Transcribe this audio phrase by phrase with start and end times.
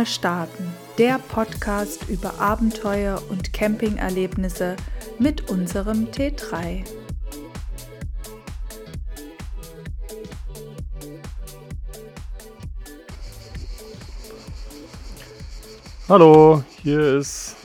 [0.00, 0.64] mal starten,
[0.96, 4.76] der Podcast über Abenteuer und Campingerlebnisse
[5.18, 6.86] mit unserem T3.
[16.08, 17.56] Hallo, hier ist,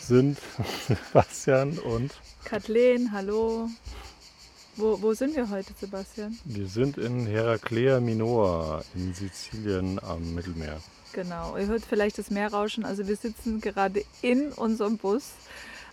[0.00, 0.38] sind
[0.88, 2.10] Sebastian und
[2.42, 3.68] Kathleen, hallo.
[4.74, 6.36] Wo, wo sind wir heute, Sebastian?
[6.46, 10.80] wir sind in Heraklea Minoa in Sizilien am Mittelmeer.
[11.16, 12.84] Genau, ihr hört vielleicht das Meer rauschen.
[12.84, 15.32] Also wir sitzen gerade in unserem Bus.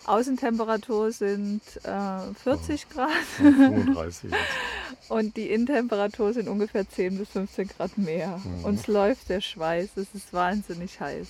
[0.04, 4.42] Außentemperatur sind äh, 40 Grad 35 jetzt.
[5.08, 8.38] und die Innentemperatur sind ungefähr 10 bis 15 Grad mehr.
[8.44, 8.66] Mhm.
[8.66, 11.28] Uns läuft der Schweiß, es ist wahnsinnig heiß.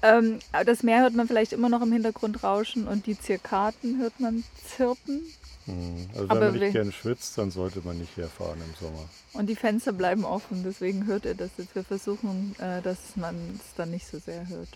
[0.00, 4.20] Ähm, das Meer hört man vielleicht immer noch im Hintergrund rauschen und die Zirkaden hört
[4.20, 5.20] man zirpen.
[5.66, 9.08] Hm, Also wenn Aber man nicht gern schwitzt, dann sollte man nicht herfahren im Sommer.
[9.32, 11.74] Und die Fenster bleiben offen, deswegen hört ihr das jetzt.
[11.74, 14.68] Wir versuchen, äh, dass man es dann nicht so sehr hört.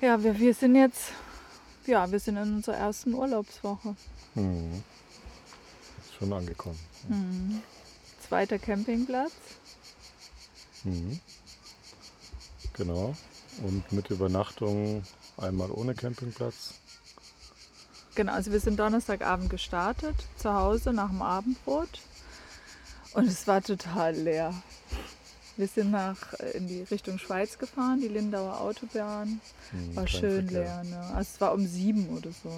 [0.00, 1.12] Ja, wir, wir sind jetzt,
[1.86, 3.94] ja, wir sind in unserer ersten Urlaubswoche.
[4.34, 4.82] Hm.
[6.04, 6.78] Ist schon angekommen.
[7.08, 7.62] Mhm.
[8.26, 9.32] Zweiter Campingplatz.
[10.84, 11.18] Mhm.
[12.74, 13.14] Genau.
[13.62, 15.02] Und mit Übernachtung
[15.36, 16.74] einmal ohne Campingplatz.
[18.18, 22.00] Genau, also wir sind Donnerstagabend gestartet, zu Hause nach dem Abendbrot.
[23.12, 24.52] Und es war total leer.
[25.56, 29.40] Wir sind nach, äh, in die Richtung Schweiz gefahren, die Lindauer Autobahn.
[29.70, 30.82] Hm, War schön Verkehr.
[30.82, 31.00] leer, ne?
[31.14, 32.50] Also es war um sieben oder so.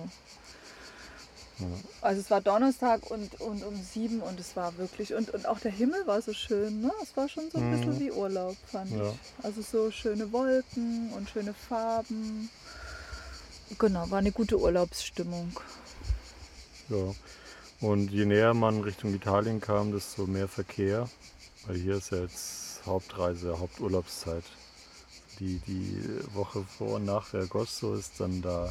[1.59, 1.67] Ja.
[2.01, 5.61] Also es war Donnerstag und, und um sieben und es war wirklich, und, und auch
[5.61, 6.91] der Himmel war so schön, ne?
[7.03, 7.77] Es war schon so ein Mhm.
[7.77, 9.11] bisschen wie Urlaub, fand Ja.
[9.13, 9.45] ich.
[9.45, 12.49] Also so schöne Wolken und schöne Farben.
[13.79, 15.53] Genau, war eine gute Urlaubsstimmung.
[16.89, 17.15] Ja.
[17.81, 21.09] Und je näher man Richtung Italien kam, desto mehr Verkehr.
[21.67, 24.45] Weil hier ist ja jetzt Hauptreise, Haupturlaubszeit.
[25.39, 26.03] Die, die
[26.35, 28.71] Woche vor und nach Agosto ist dann da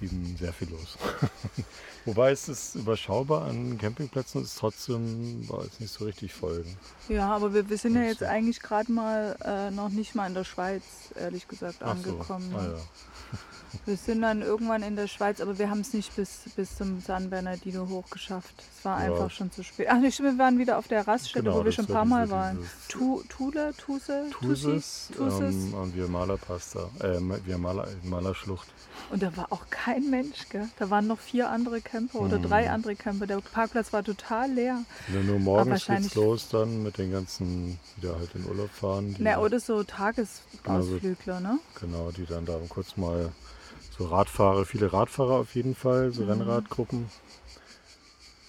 [0.00, 0.96] eben sehr viel los.
[2.04, 6.64] Wobei es ist überschaubar an Campingplätzen, ist trotzdem war es nicht so richtig voll.
[7.08, 8.26] Ja, aber wir, wir sind ja jetzt so.
[8.26, 10.82] eigentlich gerade mal äh, noch nicht mal in der Schweiz,
[11.16, 12.10] ehrlich gesagt, Ach so.
[12.10, 12.50] angekommen.
[12.50, 12.58] ne?
[12.58, 12.78] Ah, ja.
[13.86, 17.00] Wir sind dann irgendwann in der Schweiz, aber wir haben es nicht bis, bis zum
[17.00, 18.54] San Bernardino hochgeschafft.
[18.78, 19.10] Es war Ja.
[19.10, 19.88] einfach schon zu spät.
[19.90, 22.30] Ach, nicht, wir waren wieder auf der Raststätte, Genau, wo wir schon ein paar Mal
[22.30, 22.64] waren.
[22.88, 25.10] Tu, Tule, Tuse, Tussi, Thusis.
[25.18, 28.68] ähm, und Viamala Pasta, äh, Viamala, Viamala Schlucht.
[29.10, 30.68] Und da war auch kein Mensch, gell?
[30.78, 32.42] Da waren noch vier andere Camper oder Mhm.
[32.42, 33.26] drei andere Camper.
[33.26, 34.84] Der Parkplatz war total leer.
[35.12, 39.14] Ja, nur morgens geht's los dann mit den ganzen, die da halt in Urlaub fahren.
[39.18, 41.58] Na, oder so Tagesausflügler, ne?
[41.80, 43.30] Genau, die dann da kurz mal
[43.96, 46.12] so Radfahrer, viele Radfahrer auf jeden Fall, Mhm.
[46.12, 47.08] so Rennradgruppen.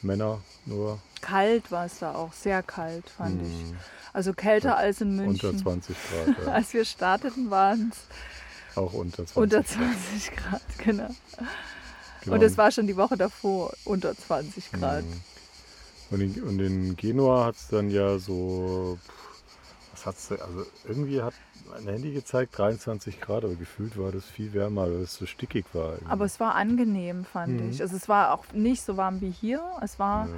[0.02, 1.00] Männer nur.
[1.22, 3.48] Kalt war es da auch, sehr kalt, fand ich.
[3.48, 3.78] Hm,
[4.14, 5.50] Also kälter als in München.
[5.50, 6.52] Unter 20 Grad, ja.
[6.54, 7.98] Als wir starteten, waren es
[8.78, 9.68] auch unter 20 unter Grad.
[9.68, 11.10] 20 Grad, genau.
[12.22, 12.36] Genau.
[12.36, 15.04] Und es war schon die Woche davor unter 20 Grad.
[15.04, 15.22] Hm.
[16.12, 18.98] Und in, und in Genua hat es dann ja so,
[19.92, 21.34] was hat's denn, also irgendwie hat
[21.70, 25.66] mein Handy gezeigt 23 Grad, aber gefühlt war das viel wärmer, weil es so stickig
[25.74, 25.94] war.
[25.94, 26.10] irgendwie.
[26.12, 27.70] Aber es war angenehm, fand Mhm.
[27.70, 27.82] ich.
[27.82, 29.64] Also es war auch nicht so warm wie hier.
[29.82, 30.34] Es war, Ja.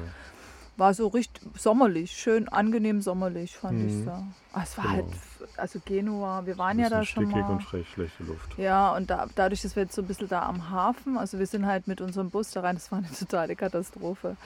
[0.77, 4.05] war so richtig sommerlich, schön angenehm sommerlich, fand ich Mhm.
[4.05, 4.23] da.
[4.53, 4.95] Aber es war Genau.
[4.95, 5.05] halt,
[5.59, 7.41] also Genua, wir waren ja da schon mal.
[7.43, 8.57] und schlecht, schlechte Luft.
[8.57, 11.45] Ja, und da, dadurch, dass wir jetzt so ein bisschen da am Hafen, also wir
[11.47, 14.37] sind halt mit unserem Bus da rein, das war eine totale Katastrophe.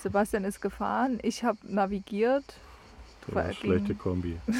[0.00, 2.44] Sebastian ist gefahren, ich habe navigiert.
[3.26, 4.38] Total War- schlechte Kombi.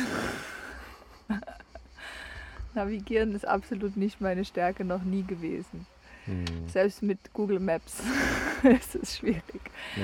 [2.74, 5.86] Navigieren ist absolut nicht meine Stärke, noch nie gewesen.
[6.26, 6.44] Hm.
[6.68, 8.00] Selbst mit Google Maps
[8.62, 9.42] ist es schwierig.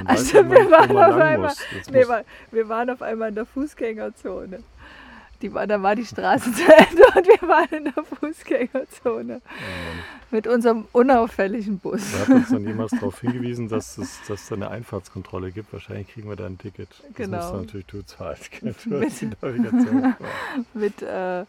[0.05, 1.53] Also wir waren einmal-
[1.93, 2.05] Nee,
[2.51, 4.63] wir waren auf einmal in der Fußgängerzone.
[5.43, 10.49] Die da war die Straße zu Ende und wir waren in der Fußgängerzone Oh mit
[10.49, 12.03] unserem unauffälligen Bus.
[12.13, 15.73] Da hat uns dann jemals darauf hingewiesen, dass es dass da eine Einfahrtskontrolle gibt.
[15.73, 16.89] Wahrscheinlich kriegen wir da ein Ticket.
[16.91, 17.37] Das Genau.
[17.39, 18.51] musst du natürlich du zahlst.
[18.63, 18.77] Mit-
[20.75, 21.45] mit, äh,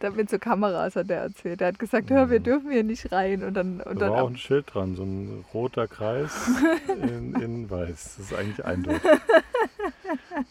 [0.00, 1.60] da mit so Kameras hat er erzählt.
[1.60, 3.42] Er hat gesagt, hör, wir dürfen hier nicht rein.
[3.42, 3.98] Und dann, und Mhm.
[3.98, 6.32] Da dann war auch ein Schild dran, so ein roter Kreis
[6.88, 8.16] in, in weiß.
[8.16, 9.02] Das ist eigentlich eindeutig.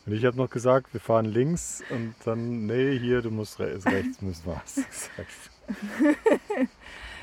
[0.05, 3.79] Und ich habe noch gesagt, wir fahren links und dann, nee, hier, du musst re
[3.85, 4.61] rechts müssen wir.
[4.75, 5.29] Du gesagt.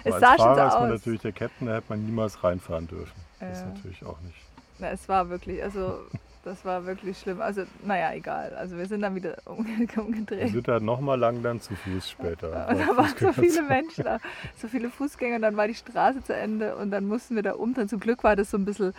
[0.04, 0.98] Es sah als schon so Fahrer ist man aus.
[0.98, 3.12] natürlich der Captain, da hätte man niemals reinfahren dürfen.
[3.38, 3.69] Das ist Ja.
[3.72, 4.36] natürlich auch nicht.
[4.82, 6.00] Na, es war wirklich, also
[6.44, 7.40] das war wirklich schlimm.
[7.40, 8.52] Also, naja, egal.
[8.56, 10.50] Also wir sind dann wieder um, Wir umgedreht.
[10.52, 12.69] sind da nochmal lang dann zu Fuß später.
[12.69, 14.19] Und da waren so viele Menschen da,
[14.61, 17.52] so viele Fußgänger, und dann war die Straße zu Ende und dann mussten wir da
[17.52, 17.88] umdrehen.
[17.88, 18.93] Zum Glück war das so ein bisschen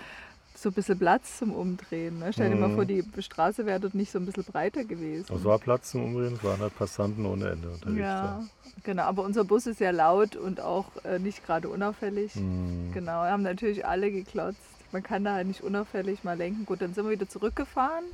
[0.56, 2.20] so ein bisschen Platz zum Umdrehen.
[2.20, 2.32] Ne?
[2.32, 2.76] Stell dir mal Mhm.
[2.76, 5.36] vor, die Straße wäre dort nicht so ein bisschen breiter gewesen.
[5.36, 8.00] Es war Platz zum Umdrehen, es waren halt Passanten ohne Ende unterwegs.
[8.00, 8.44] ja,
[8.84, 9.04] genau.
[9.04, 12.34] Aber unser Bus ist sehr laut und auch äh, nicht gerade unauffällig.
[12.36, 12.40] Da.
[12.42, 12.92] Hm.
[12.94, 14.60] Genau, haben natürlich alle geklotzt.
[14.94, 16.66] Man kann da halt nicht unauffällig mal lenken.
[16.66, 18.06] Gut, dann sind wir wieder zurückgefahren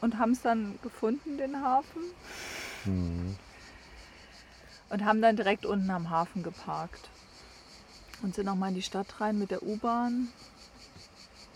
[0.00, 2.02] und haben es dann gefunden, den Hafen.
[2.84, 3.36] Hm.
[4.88, 7.10] Und haben dann direkt unten am Hafen geparkt.
[8.22, 10.28] Und sind nochmal in die Stadt rein mit der U-Bahn.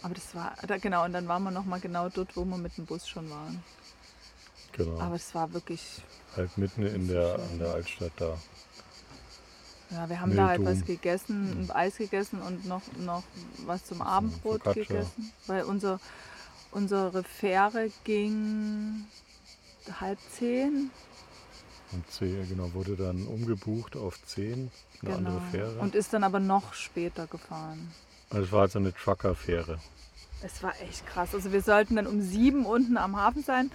[0.02, 2.76] Aber das war, da, genau, und dann waren wir nochmal genau dort, wo wir mit
[2.76, 3.62] dem Bus schon waren.
[4.72, 4.98] Genau.
[5.00, 6.02] Aber es war wirklich,
[6.36, 8.36] halt mitten in der, an der Altstadt da.
[9.90, 10.80] Ja, wir haben da halt Milton.
[10.80, 13.22] was gegessen, ein Eis gegessen und noch, noch
[13.66, 14.84] was zum Abendbrot Focaccia.
[14.84, 15.32] gegessen.
[15.46, 16.00] Weil unser,
[16.70, 19.04] unsere Fähre ging
[20.00, 20.90] halb zehn.
[21.92, 24.70] Und C, genau, wurde dann umgebucht auf 10,
[25.02, 25.50] eine andere Genau.
[25.50, 25.80] Fähre.
[25.80, 27.90] Und ist dann aber noch später gefahren.
[28.30, 29.80] also es war halt so eine Trucker-Fähre.
[30.42, 31.34] Es war echt krass.
[31.34, 33.70] Also wir sollten dann um sieben unten am Hafen sein.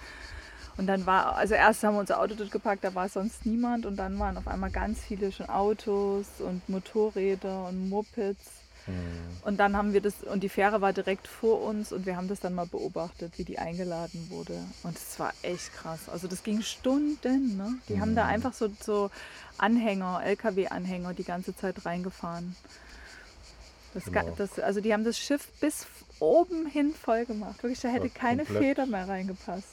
[0.76, 3.86] Und dann war, also erst haben wir unser Auto dort gepackt, da war sonst niemand.
[3.86, 8.44] Und dann waren auf einmal ganz viele schon Autos und Motorräder und Mopeds.
[8.84, 8.94] Hm.
[9.42, 12.28] Und dann haben wir das, und die Fähre war direkt vor uns und wir haben
[12.28, 14.62] das dann mal beobachtet, wie die eingeladen wurde.
[14.84, 16.08] Und es war echt krass.
[16.08, 17.56] Also das ging Stunden.
[17.56, 17.74] Ne?
[17.88, 18.30] Die haben da Mhm.
[18.30, 19.10] einfach so, so
[19.58, 22.54] Anhänger, LKW-Anhänger die ganze Zeit reingefahren.
[23.94, 24.34] Das, Genau.
[24.36, 25.86] das, also die haben das Schiff bis
[26.20, 27.62] oben hin voll gemacht.
[27.62, 29.66] Wirklich, da hätte keine Feder mehr reingepasst.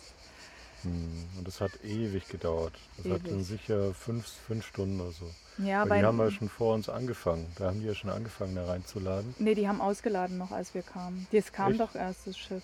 [0.83, 1.25] Hm.
[1.37, 2.73] Und das hat ewig gedauert.
[2.97, 3.47] Das hat dann Ewig.
[3.47, 5.29] sicher fünf, fünf Stunden oder so.
[5.59, 7.45] Ja, Weil die haben ja schon vor uns angefangen.
[7.57, 9.35] Da haben die ja schon angefangen, da reinzuladen.
[9.39, 11.27] nee, die haben ausgeladen noch, als wir kamen.
[11.31, 11.81] Das kam Echt?
[11.81, 12.63] doch erst, das Schiff.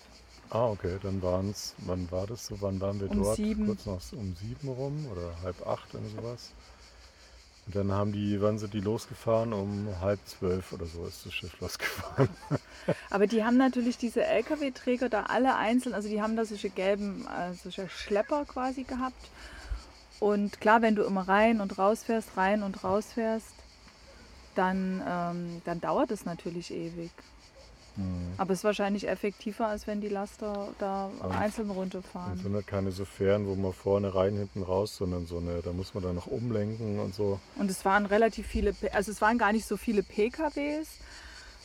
[0.50, 2.60] Ah, okay, dann waren es, wann war das so?
[2.60, 3.36] Wann waren wir Um dort?
[3.36, 3.66] sieben.
[3.66, 6.50] Kurz nach um sieben rum oder halb acht oder sowas.
[7.70, 9.52] Und dann haben die, wann sind die losgefahren?
[9.52, 12.28] Um halb zwölf oder so ist das Schiff losgefahren.
[13.10, 17.28] Aber die haben natürlich diese LKW-Träger da alle einzeln, also die haben da solche gelben,
[17.28, 19.30] äh, solche Schlepper quasi gehabt.
[20.18, 23.54] Und klar, wenn du immer rein und raus fährst, rein und raus fährst,
[24.56, 27.12] dann, ähm, dann dauert es natürlich ewig.
[28.38, 32.38] Aber es ist wahrscheinlich effektiver, als wenn die Laster da Aber einzeln Das runterfahren.
[32.38, 35.72] sind halt keine so Fähren, wo man vorne rein, hinten raus, sondern so eine, da
[35.72, 37.38] muss man dann noch umlenken und so.
[37.56, 40.88] Und es waren relativ viele, also es waren gar nicht so viele PKWs,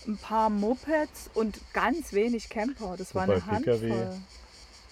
[0.08, 2.96] ein paar Mopeds und ganz wenig Camper.
[2.98, 3.78] Das war eine Handvoll.
[3.80, 3.94] PKW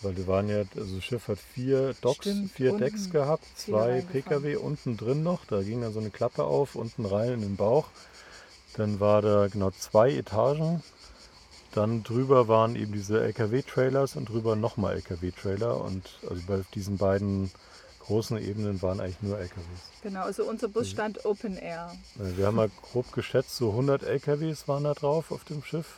[0.01, 4.01] Weil die waren ja, also das Schiff hat vier Docks, Stimmt, vier Decks gehabt, zwei.
[4.01, 7.56] PKW unten drin noch, da ging dann so eine Klappe auf, unten rein in den
[7.56, 7.88] Bauch.
[8.75, 10.81] Dann war da genau zwei Etagen.
[11.74, 15.81] Dann drüber waren eben diese LKW-Trailers und drüber nochmal LKW-Trailer.
[15.81, 17.52] Und also bei diesen beiden
[18.02, 19.64] großen Ebenen waren eigentlich nur LKWs.
[20.04, 21.92] Genau, also unser Bus stand Open Air.
[22.20, 25.98] Äh, Wir haben mal grob geschätzt, so 100 LKWs waren da drauf auf dem Schiff.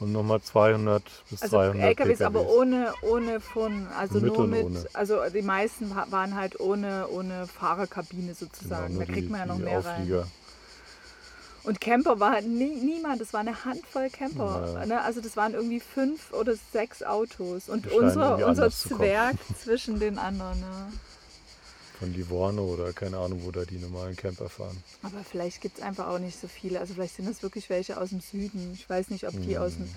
[0.00, 2.20] Und nochmal 200 bis Also 300 LKWs, PKWs.
[2.26, 4.84] aber ohne, ohne von, also Mit nur mit, ohne.
[4.92, 8.94] also die meisten wa- waren halt ohne, ohne Fahrerkabine Genau, sozusagen.
[8.94, 10.06] nur da kriegt die- man ja noch mehr rein.
[11.68, 14.86] Und Camper war nie, niemand, das war eine Handvoll Camper.
[14.86, 15.02] Ne?
[15.02, 17.68] Also das waren irgendwie fünf oder sechs Autos.
[17.68, 18.70] Und unser, unser.
[18.70, 20.58] Zwerg zwischen den anderen.
[20.60, 20.92] Ne?
[21.98, 24.82] Von Livorno oder keine Ahnung, wo da die normalen Camper fahren.
[25.02, 26.80] Aber vielleicht gibt es einfach auch nicht so viele.
[26.80, 28.70] Also vielleicht sind das wirklich welche aus dem Süden.
[28.72, 29.90] Ich weiß nicht, ob die aus, dem,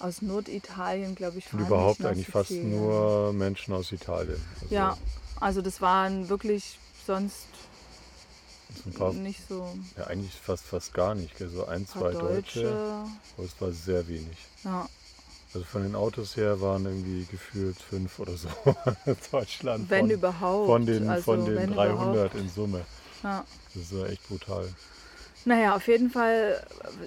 [0.00, 1.66] aus Norditalien, glaube ich, Und fahren.
[1.66, 2.78] überhaupt eigentlich fast Sizilien.
[2.78, 4.38] nur Menschen aus Italien.
[4.60, 4.98] Also Ja,
[5.40, 7.75] also das waren wirklich sonst so
[8.94, 11.36] paar, nicht so ja, eigentlich fast fast gar nicht.
[11.36, 13.06] gell, So ein, zwei Deutsche, Deutsche.
[13.36, 14.36] aber es war sehr wenig.
[14.64, 14.88] Ja.
[15.54, 18.48] Also von den Autos her waren irgendwie gefühlt fünf oder so
[19.06, 19.88] in Deutschland.
[19.88, 20.66] Wenn von, überhaupt.
[20.66, 22.34] von den, also von den wenn 300 Überhaupt.
[22.34, 22.84] in Summe.
[23.22, 23.44] Ja.
[23.74, 24.68] Das ist ja echt brutal.
[25.48, 26.60] Naja, auf jeden Fall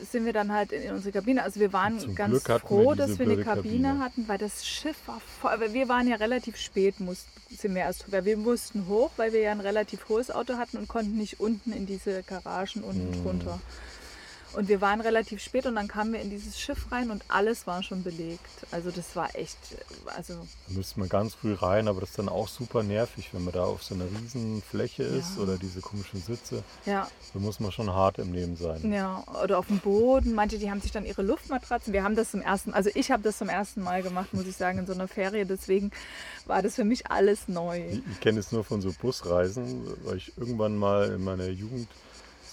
[0.09, 1.43] sind wir dann halt in, in unsere Kabine.
[1.43, 3.99] Also wir waren Zum ganz wir froh, diese dass wir eine Kabine, Kabine.
[3.99, 5.73] hatten, weil das Schiff war voll.
[5.73, 9.41] Wir waren ja relativ spät, mussten, sind wir erst weil Wir mussten hoch, weil wir
[9.41, 13.23] ja ein relativ hohes Auto hatten und konnten nicht unten in diese Garagen unten Mhm.
[13.23, 13.59] drunter.
[14.53, 17.67] Und wir waren relativ spät und dann kamen wir in dieses Schiff rein und alles
[17.67, 18.39] war schon belegt.
[18.71, 19.57] Also das war echt,
[20.15, 20.33] also
[20.67, 23.53] Da müsste man ganz früh rein, aber das ist dann auch super nervig, wenn man
[23.53, 25.43] da auf so einer riesen Fläche ist Ja.
[25.43, 26.63] oder diese komischen Sitze.
[26.85, 28.91] ja, Da muss man schon hart im Leben sein.
[28.91, 30.33] Ja, oder auf dem Boden.
[30.33, 31.93] Manche, die haben sich dann ihre Luftmatratzen.
[31.93, 34.55] Wir haben das zum ersten, also ich habe das zum ersten Mal gemacht, muss ich
[34.57, 35.45] sagen, in so einer Ferie.
[35.45, 35.91] Deswegen
[36.45, 37.85] war das für mich alles neu.
[37.91, 41.87] Ich, ich kenne es nur von so Busreisen, weil ich irgendwann mal in meiner Jugend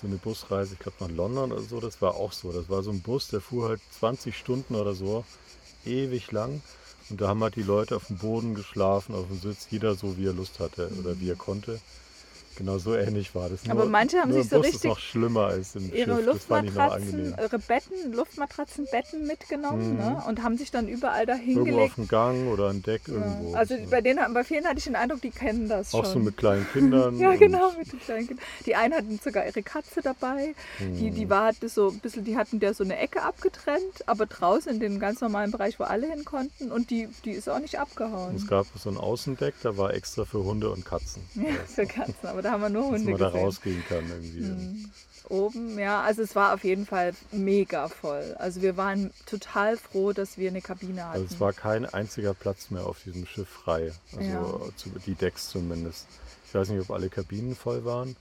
[0.01, 2.53] so eine Busreise, ich glaube nach London oder so, das war auch so.
[2.53, 5.25] Das war so ein Bus, der fuhr halt 20 Stunden oder so,
[5.85, 6.63] ewig lang.
[7.09, 10.17] Und da haben halt die Leute auf dem Boden geschlafen, auf dem Sitz, jeder so
[10.19, 11.81] wie er Lust hatte oder wie er konnte.
[12.57, 13.69] Genau so ähnlich war das.
[13.69, 16.27] Aber manche haben nur sich so Bus richtig ist noch schlimmer als im ihre Schiff.
[16.27, 19.97] Luftmatratzen, ihre Betten, Luftmatratzenbetten mitgenommen Mhm.
[19.97, 20.23] ne?
[20.27, 21.97] und haben sich dann überall da Irgendwo auf hingelegt.
[21.99, 23.15] dem Gang oder an Deck Ja.
[23.15, 23.55] irgendwo.
[23.55, 23.91] Also So.
[23.91, 26.13] bei denen, bei vielen hatte ich den Eindruck, die kennen das Auch schon.
[26.15, 27.17] so mit kleinen Kindern.
[27.19, 28.45] ja, und- genau, mit den kleinen Kindern.
[28.65, 30.55] Die einen hatten sogar ihre Katze dabei.
[30.81, 31.15] Die, Mhm.
[31.15, 34.73] die war hatte so ein bisschen, die hatten der so eine Ecke abgetrennt, aber draußen
[34.73, 36.73] in dem ganz normalen Bereich, wo alle hin konnten.
[36.73, 38.35] Und die, die ist auch nicht abgehauen.
[38.37, 41.23] Es gab so ein Außendeck, da war extra für Hunde und Katzen.
[41.37, 43.41] Ja, für Katzen, aber da haben wir nur Dass Hunde man da gesehen.
[43.45, 44.41] rausgehen kann irgendwie.
[44.41, 44.91] Mhm.
[45.29, 48.37] Oben, ja, also es war auf jeden Fall mega voll.
[48.39, 51.23] Also wir waren total froh, dass wir eine Kabine hatten.
[51.23, 53.93] Also es war kein einziger Platz mehr auf diesem Schiff frei.
[54.17, 54.99] Also Ja.
[55.05, 56.07] die Decks zumindest.
[56.47, 58.15] Ich weiß nicht, ob alle Kabinen voll waren,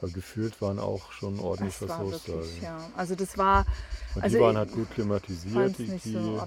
[0.00, 2.28] aber gefühlt waren auch schon ordentlich das was los.
[2.28, 2.66] wirklich, da.
[2.66, 2.90] ja.
[2.96, 3.66] Also das war
[4.14, 5.76] Und Also die waren halt gut klimatisiert.
[5.76, 6.40] Die, nicht so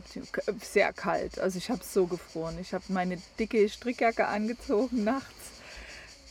[0.63, 1.37] sehr kalt.
[1.37, 2.57] Also ich habe so gefroren.
[2.61, 5.25] Ich habe meine dicke Strickjacke angezogen nachts.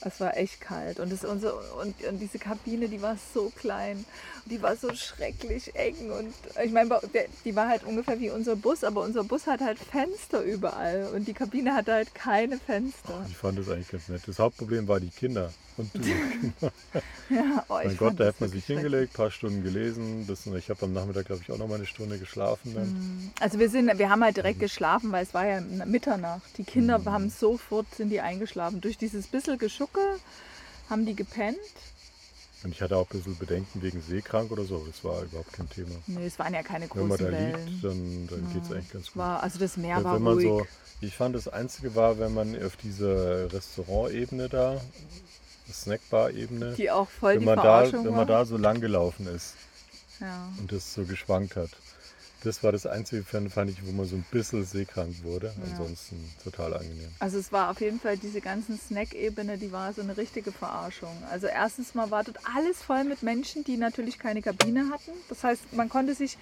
[0.07, 1.01] Es war echt kalt.
[1.01, 4.05] Und, das, unsere, und, und diese Kabine, die war so klein.
[4.45, 6.13] Die war so schrecklich eng.
[6.13, 6.33] Und
[6.65, 7.01] ich meine,
[7.45, 11.09] die war halt ungefähr wie unser Bus, aber unser Bus hat halt Fenster überall.
[11.15, 13.27] Und die Kabine hatte halt keine Fenster.
[13.29, 14.23] ich fand das eigentlich ganz nett.
[14.27, 15.53] Das Hauptproblem war die Kinder.
[15.77, 16.01] Und du.
[17.29, 20.27] Ja, oh, mein Gott, da hat man sich hingelegt, ein paar Stunden gelesen.
[20.29, 22.89] Das, ich habe am Nachmittag, glaube ich, auch noch mal eine Stunde geschlafen dann.
[22.93, 23.31] Mhm.
[23.41, 26.57] Also wir sind, wir haben halt direkt geschlafen, weil es war ja Mitternacht.
[26.57, 27.07] Die Kinder Mhm.
[27.07, 28.81] haben sofort sind die eingeschlafen.
[28.81, 29.59] Durch dieses bisschen
[29.97, 30.21] Geschucke
[30.91, 31.57] haben die gepennt.
[32.65, 34.85] Und ich hatte auch ein bisschen Bedenken wegen seekrank oder so.
[34.87, 35.95] Das war überhaupt kein Thema.
[36.07, 37.67] Nee, es waren ja keine Wenn man großen da Wellen.
[37.67, 39.17] liegt, dann, dann geht es eigentlich ganz gut.
[39.17, 40.47] War, also das Meer Wenn- war wenn ruhig.
[40.47, 40.67] so,
[41.03, 44.81] ich fand das Einzige war, wenn man auf dieser Restaurantebene da,
[45.71, 48.19] Snackbar-Ebene, die auch voll wenn die man, da, Verarschung wenn war.
[48.19, 49.55] man da so lang gelaufen ist
[50.21, 50.49] ja.
[50.59, 51.71] und das so geschwankt hat.
[52.45, 55.49] Das war das Einzige, fand, fand ich, wo man so ein bisschen seekrank wurde.
[55.57, 55.71] Ja.
[55.71, 57.09] Ansonsten total angenehm.
[57.19, 61.17] Also es war auf jeden Fall diese ganzen Snack-Ebene, die war so eine richtige Verarschung.
[61.31, 65.11] Also erstens mal war dort alles voll mit Menschen, die natürlich keine Kabine hatten.
[65.29, 66.39] Das heißt, man konnte sich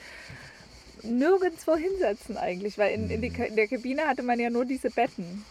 [1.03, 4.65] nirgendwo hinsetzen eigentlich, weil in, in, die, Ka- in der Kabine hatte man ja nur
[4.65, 5.45] diese Betten.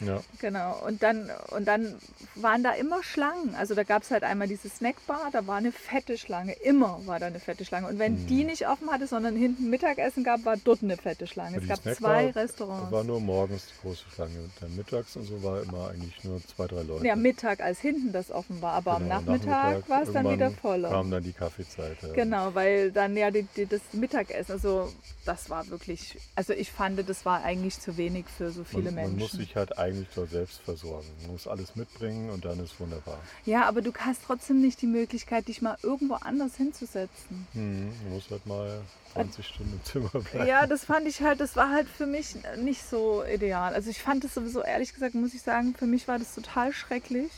[0.00, 0.78] Ja, Genau.
[0.86, 1.94] Und dann, und dann
[2.34, 3.54] waren da immer Schlangen.
[3.54, 6.52] Also da gab es halt einmal diese Snackbar, da war eine fette Schlange.
[6.54, 7.88] Immer war da eine fette Schlange.
[7.88, 8.26] Und wenn Mhm.
[8.26, 11.56] die nicht offen hatte, sondern hinten Mittagessen gab, war dort eine fette Schlange.
[11.56, 12.92] Aber Es gab Snackbar zwei Restaurants.
[12.92, 14.38] war nur morgens die große Schlange.
[14.38, 17.06] Und dann mittags und so war immer eigentlich nur zwei, drei Leute.
[17.06, 18.72] Ja, Mittag, als hinten das offen war.
[18.72, 20.90] Aber Genau, am Nachmittag, war es dann wieder voller.
[20.90, 21.96] kam dann die Kaffeezeit.
[22.02, 22.12] Ja.
[22.14, 24.90] Genau, weil dann ja die, die, das Mittagessen, also
[25.30, 28.94] das war wirklich, also ich fand, das war eigentlich zu wenig für so viele man,
[28.94, 29.12] Menschen.
[29.12, 31.06] Man muss sich halt eigentlich dort selbst versorgen.
[31.22, 33.20] Man muss alles mitbringen und dann ist wunderbar.
[33.44, 37.46] ja, aber du hast trotzdem nicht die Möglichkeit, dich mal irgendwo anders hinzusetzen.
[37.52, 38.82] Mhm, man muss halt mal
[39.12, 40.48] 20 Stunden im Zimmer bleiben.
[40.48, 43.72] Ja, das fand ich halt, das war halt für mich nicht so ideal.
[43.72, 46.72] Also ich fand es sowieso, ehrlich gesagt, muss ich sagen, für mich war das total
[46.72, 47.30] schrecklich.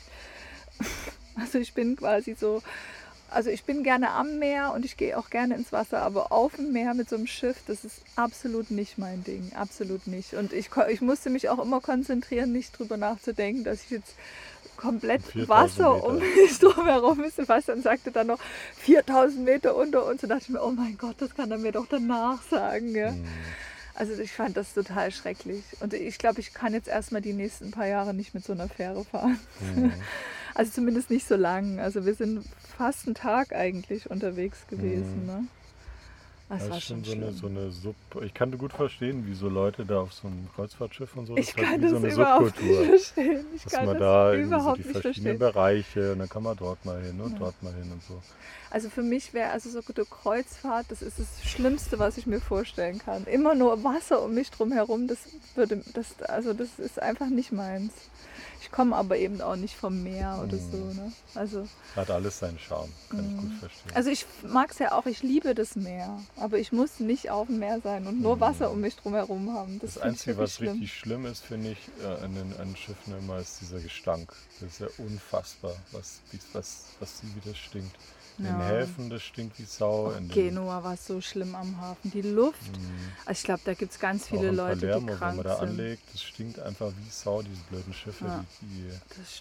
[1.35, 2.61] Also ich bin quasi so,
[3.33, 6.57] also ich bin gerne am Meer und ich gehe auch gerne ins Wasser, aber auf
[6.57, 10.35] dem Meer mit so einem Schiff, das ist absolut nicht mein Ding, absolut nicht.
[10.35, 14.15] Und ich, ich musste mich auch immer konzentrieren, nicht drüber nachzudenken, dass ich jetzt
[14.77, 16.43] komplett 4000 Wasser um Meter.
[16.43, 17.37] mich drumherum ist.
[17.37, 18.41] Sebastian sagte dann noch
[18.79, 21.73] 4000 Meter unter uns und dachte ich mir, oh mein Gott, das kann er mir
[21.73, 22.95] doch danach sagen.
[22.95, 23.13] Ja?
[23.13, 23.25] Mhm.
[23.95, 25.63] Also ich fand das total schrecklich.
[25.81, 28.69] Und ich glaube, ich kann jetzt erstmal die nächsten paar Jahre nicht mit so einer
[28.69, 29.39] Fähre fahren.
[29.61, 29.93] Mhm.
[30.55, 31.81] Also zumindest nicht so lang.
[31.81, 32.45] Also wir sind
[32.77, 35.23] fast einen Tag eigentlich unterwegs gewesen.
[35.23, 35.27] Mhm.
[35.27, 35.45] Ne?
[36.53, 37.95] Das Das war schon so eine, so eine Sub.
[38.23, 41.35] Ich kann gut verstehen, wie so Leute da auf so einem Kreuzfahrtschiff und so.
[41.35, 42.81] Das Ich ist halt kann wie das so eine überhaupt Subkultur.
[42.81, 43.47] nicht verstehen.
[43.57, 45.53] Ich Dass kann man das da irgendwie so überhaupt die nicht verschiedenen verstehen.
[45.55, 47.39] Bereiche und dann kann man dort mal hin und Ja.
[47.39, 48.21] dort mal hin und so.
[48.71, 52.41] Also für mich wäre also so gute Kreuzfahrt, das ist das Schlimmste, was ich mir
[52.41, 53.25] vorstellen kann.
[53.25, 55.21] Immer nur Wasser um mich drum herum, das
[55.55, 57.93] würde, das, also das ist einfach nicht meins.
[58.65, 60.77] Ich komme aber eben auch nicht vom Meer oder so.
[60.77, 60.95] Mhm.
[60.97, 61.13] Ne?
[61.35, 61.67] Also,
[61.97, 63.59] Hat alles seinen Charme, kann ich gut Mhm.
[63.59, 63.93] verstehen.
[63.97, 67.49] also ich mag es ja auch, ich liebe das Meer, aber ich muss nicht auf
[67.49, 68.41] dem Meer sein und nur Mhm.
[68.41, 69.81] Wasser um mich drum herum haben.
[69.81, 70.73] Das, Das, Einzige, was schlimm.
[70.75, 74.33] richtig schlimm ist, finde ich, äh, an den an Schiffen immer, ist dieser Gestank.
[74.61, 77.97] Das ist ja unfassbar, was, wie- was, was sie wieder stinkt.
[78.39, 78.67] In den Ja.
[78.67, 80.11] Häfen, das stinkt wie Sau.
[80.13, 82.11] In den, Genua war so schlimm am Hafen.
[82.11, 83.13] Die Luft, Mhm.
[83.27, 85.45] also ich glaube, da gibt es ganz Auch viele Leute, Palermo, die wenn krank man
[85.45, 85.69] da sind.
[85.69, 88.45] anlegt, das stinkt einfach wie Sau, diese blöden Schiffe, Ja.
[88.63, 88.91] die,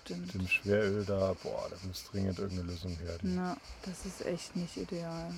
[0.08, 3.18] die mit dem Schweröl da, boah, da muss dringend irgendeine Lösung her.
[3.22, 5.32] Na, das ist echt nicht ideal.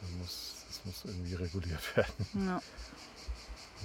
[0.00, 2.46] da muss, das muss irgendwie reguliert werden.
[2.46, 2.62] Ja.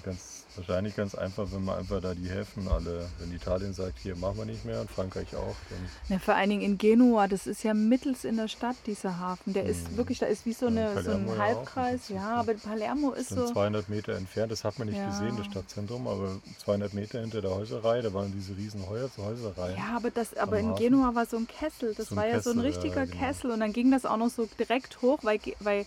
[0.04, 4.16] Ganz Wahrscheinlich ganz einfach, wenn man einfach da die Häfen alle, wenn Italien sagt, hier
[4.16, 5.56] machen wir nicht mehr und Frankreich auch.
[5.70, 9.20] Dann Ja, vor allen Dingen in Genua, das ist ja mittels in der Stadt, dieser
[9.20, 9.54] Hafen.
[9.54, 9.98] Der ist Mhm.
[9.98, 12.10] wirklich, da ist wie so, eine, so ein Halbkreis.
[12.10, 12.36] Ja, ja.
[12.36, 13.46] aber Palermo ist so.
[13.52, 15.08] 200 Meter entfernt, das hat man nicht Ja.
[15.08, 19.78] gesehen, das Stadtzentrum, aber 200 Meter hinter der Häuserreihe, da waren diese riesen Häuser, Häuserreihen.
[19.78, 20.78] Ja, aber, das, aber in Hafen.
[20.84, 21.94] Genua war so ein Kessel.
[21.96, 23.26] Das So war ja so ein Kessel, richtiger genau.
[23.26, 23.52] Kessel.
[23.52, 25.86] Und dann ging das auch noch so direkt hoch, weil, weil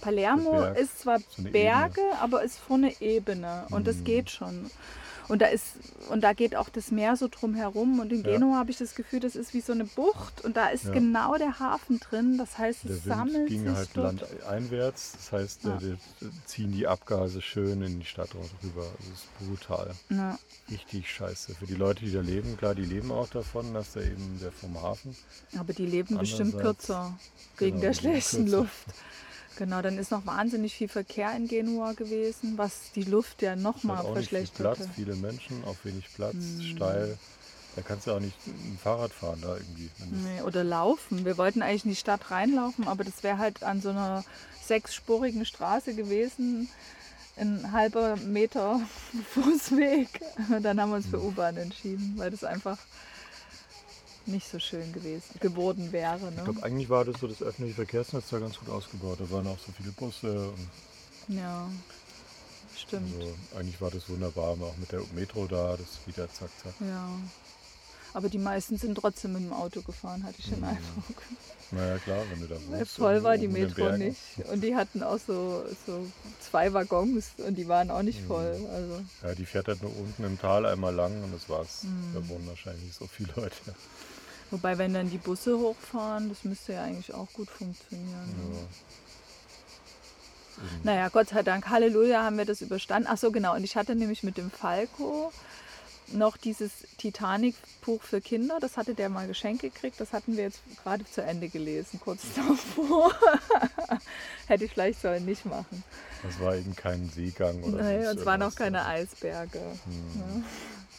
[0.00, 3.66] Palermo ist zwar so Berge, aber ist vorne Ebene.
[3.70, 4.04] Und das Mhm.
[4.04, 4.70] geht schon.
[5.28, 5.74] Und da, ist,
[6.08, 8.00] und da geht auch das Meer so drum herum.
[8.00, 8.30] Und in Ja.
[8.32, 10.42] Genua habe ich das Gefühl, das ist wie so eine Bucht.
[10.42, 10.92] Und da ist Ja.
[10.92, 12.38] genau der Hafen drin.
[12.38, 14.20] Das heißt, es Der Wind sammelt ging sich halt dort.
[14.22, 15.76] landeinwärts, das heißt, Ja.
[15.76, 15.96] äh, die
[16.46, 18.30] ziehen die Abgase schön in die Stadt
[18.62, 18.86] rüber.
[18.98, 19.90] Das ist brutal.
[20.08, 20.38] Ja.
[20.70, 21.54] Richtig scheiße.
[21.56, 24.50] Für die Leute, die da leben, klar, die leben auch davon, dass da eben der
[24.52, 25.14] vom Hafen.
[25.58, 27.18] Aber die leben bestimmt kürzer
[27.58, 28.56] wegen Genau, der schlechten kürzer.
[28.60, 28.86] Luft.
[29.58, 34.04] Genau, dann ist noch wahnsinnig viel Verkehr in Genua gewesen, was die Luft ja nochmal
[34.04, 34.76] verschlechterte.
[34.76, 36.76] Platz, viele Menschen, auch wenig Platz, Hm.
[36.76, 37.18] steil.
[37.74, 39.90] Da kannst du auch nicht ein Fahrrad fahren da irgendwie.
[40.10, 41.24] Nee, oder laufen.
[41.24, 44.24] Wir wollten eigentlich in die Stadt reinlaufen, aber das wäre halt an so einer
[44.64, 46.68] sechsspurigen Straße gewesen.
[47.36, 48.80] Ein halber Meter
[49.34, 50.08] Fußweg.
[50.62, 52.78] Dann haben wir uns für U-Bahn entschieden, weil das einfach
[54.28, 56.16] nicht so schön gewesen geworden wäre.
[56.30, 56.44] Ich Ne?
[56.44, 59.18] glaube, eigentlich war das so das öffentliche Verkehrsnetz da ganz gut ausgebaut.
[59.20, 60.52] Da waren auch so viele Busse
[61.28, 61.68] Ja,
[62.76, 63.14] stimmt.
[63.16, 64.50] also, eigentlich war das wunderbar.
[64.60, 66.74] Auch mit der Metro da, das wieder zack, zack.
[66.80, 67.08] Ja.
[68.14, 70.64] Aber die meisten sind trotzdem mit dem Auto gefahren, hatte ich den Mhm.
[70.64, 71.22] Eindruck.
[71.70, 72.92] Naja, klar, wenn du da wohnst.
[72.92, 74.16] voll war die Metro nicht.
[74.50, 78.26] Und die hatten auch so, so zwei Waggons und die waren auch nicht Mhm.
[78.26, 78.66] voll.
[78.72, 81.82] Also, Ja, die fährt halt nur unten im Tal einmal lang und das war's.
[81.84, 82.14] Mhm.
[82.14, 83.54] Da wohnen wahrscheinlich nicht so viele Leute.
[84.50, 88.34] Wobei, wenn dann die Busse hochfahren, das müsste ja eigentlich auch gut funktionieren.
[88.52, 88.58] Ja.
[90.58, 90.80] Eben.
[90.82, 93.08] Naja, Gott sei Dank, Halleluja, haben wir das überstanden.
[93.10, 93.54] Ach so, genau.
[93.54, 95.32] Und ich hatte nämlich mit dem Falco
[96.12, 98.58] noch dieses Titanic-Buch für Kinder.
[98.60, 100.00] Das hatte der mal geschenkt gekriegt.
[100.00, 103.12] Das hatten wir jetzt gerade zu Ende gelesen, kurz davor.
[104.46, 105.84] Hätte ich vielleicht sollen nicht machen.
[106.22, 109.60] Das war eben kein Seegang oder Nein, sonst und es waren auch keine Eisberge.
[109.60, 110.20] Hm.
[110.20, 110.44] Ne?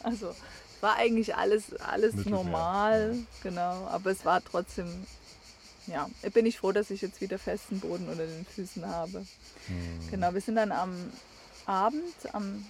[0.03, 0.35] Also
[0.81, 3.25] war eigentlich alles, alles Mittelmeer, normal, ja.
[3.43, 3.87] genau.
[3.87, 5.05] Aber es war trotzdem,
[5.87, 9.25] ja, bin ich froh, dass ich jetzt wieder festen Boden unter den Füßen habe.
[9.67, 10.09] Hm.
[10.11, 11.11] Genau, wir sind dann am
[11.65, 12.65] Abend, am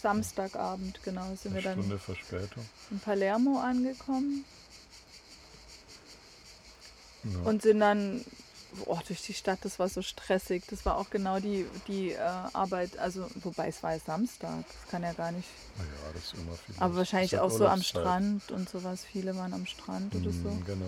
[0.00, 2.66] Samstagabend, genau, sind Eine wir dann Stunde Verspätung.
[2.90, 4.44] in Palermo angekommen
[7.24, 7.38] Ja.
[7.48, 8.24] und sind dann
[8.86, 10.64] oh, durch die Stadt, das war so stressig.
[10.68, 14.90] Das war auch genau die, die äh, Arbeit, also wobei es war ja Samstag, das
[14.90, 15.48] kann ja gar nicht.
[15.78, 16.74] Na ja, das ist immer viel.
[16.78, 17.82] Aber wahrscheinlich auch so am.
[17.82, 19.04] Strand und sowas.
[19.04, 20.50] Viele waren am Strand oder so.
[20.50, 20.86] Hm, Genau.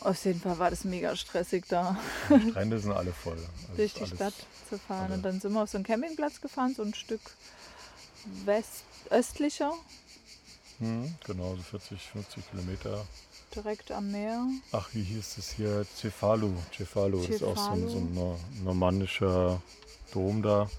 [0.00, 1.98] Auf jeden Fall war das mega stressig da,
[2.30, 3.36] Die Strände sind alle voll.
[3.36, 4.34] Also durch die Stadt
[4.68, 5.06] zu fahren.
[5.06, 7.20] alle- Und dann sind wir auf so einen Campingplatz gefahren, so ein Stück
[8.44, 9.72] west östlicher,
[10.80, 13.04] Hm, genau, so 40, 50 Kilometer.
[13.58, 14.46] Direkt am Meer.
[14.72, 15.84] Ach, wie hieß es hier?
[15.96, 16.52] Cefalu.
[16.76, 17.18] Cefalu.
[17.26, 19.60] Das ist auch so ein, so ein nor- normandischer
[20.12, 20.70] Dom da.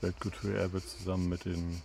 [0.00, 1.82] Weltkulturerbe zusammen mit, den,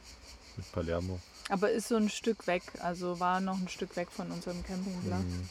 [0.55, 1.19] mit Palermo.
[1.49, 5.19] Aber ist so ein Stück weg, also war noch ein Stück weg von unserem Campingplatz.
[5.21, 5.49] Hm,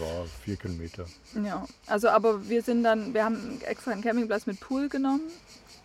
[0.00, 1.06] Ja, vier Kilometer.
[1.44, 5.22] Ja, also aber wir sind dann, wir haben extra einen Campingplatz mit Pool genommen,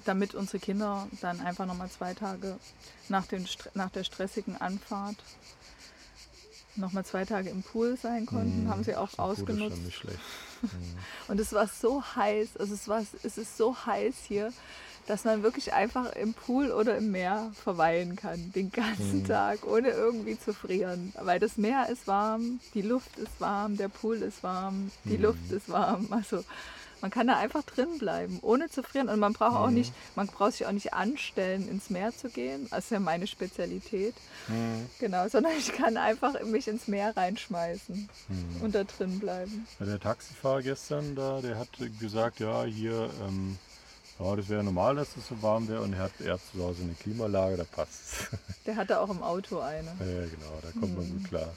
[0.05, 2.57] damit unsere Kinder dann einfach nochmal zwei Tage
[3.09, 5.17] nach, den, nach der stressigen Anfahrt
[6.79, 9.77] nochmal zwei Tage im Pool sein konnten, Hm, haben sie auch ist schon ausgenutzt.
[9.83, 10.19] nicht schlecht.
[10.61, 10.69] Hm.
[11.29, 14.51] Und es war so heiß, also es, war, es ist so heiß hier,
[15.07, 19.27] dass man wirklich einfach im Pool oder im Meer verweilen kann, den ganzen Mhm.
[19.27, 21.13] Tag, ohne irgendwie zu frieren.
[21.19, 25.15] Weil das Meer ist warm, die Luft ist warm, der Pool ist warm, die.
[25.17, 26.07] Luft ist warm.
[26.11, 26.43] Also
[27.01, 29.09] man kann da einfach drin bleiben, ohne zu frieren.
[29.09, 29.73] Und man braucht auch Mhm.
[29.75, 32.67] nicht, man braucht sich auch nicht anstellen, ins Meer zu gehen.
[32.69, 34.13] Das ist ja meine Spezialität.
[34.47, 38.61] Hm, Genau, sondern ich kann einfach mich ins Meer reinschmeißen hm.
[38.61, 39.65] und da drin bleiben.
[39.79, 43.57] Ja, der Taxifahrer gestern da, der hat gesagt, ja, hier, ähm,
[44.19, 46.61] ja, das wäre normal, dass es so warm wäre und er hat er hat zu
[46.61, 48.29] Hause eine Klimaanlage, da passt
[48.65, 49.87] Der hatte auch im Auto eine.
[49.99, 51.19] Ja, genau, da kommt man Mhm.
[51.19, 51.49] gut klar.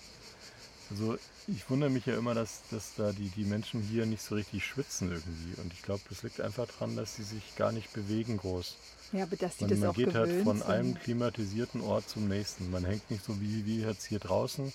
[0.90, 4.34] Also ich wundere mich ja immer, dass, dass da die, die Menschen hier nicht so
[4.34, 5.60] richtig schwitzen irgendwie.
[5.60, 8.76] Und ich glaube, das liegt einfach daran, dass sie sich gar nicht bewegen groß.
[9.12, 10.68] Ja, aber dass die Man, das man auch geht halt von sind.
[10.68, 12.70] einem klimatisierten Ort zum nächsten.
[12.70, 14.72] Man hängt nicht so wie, wie jetzt hier draußen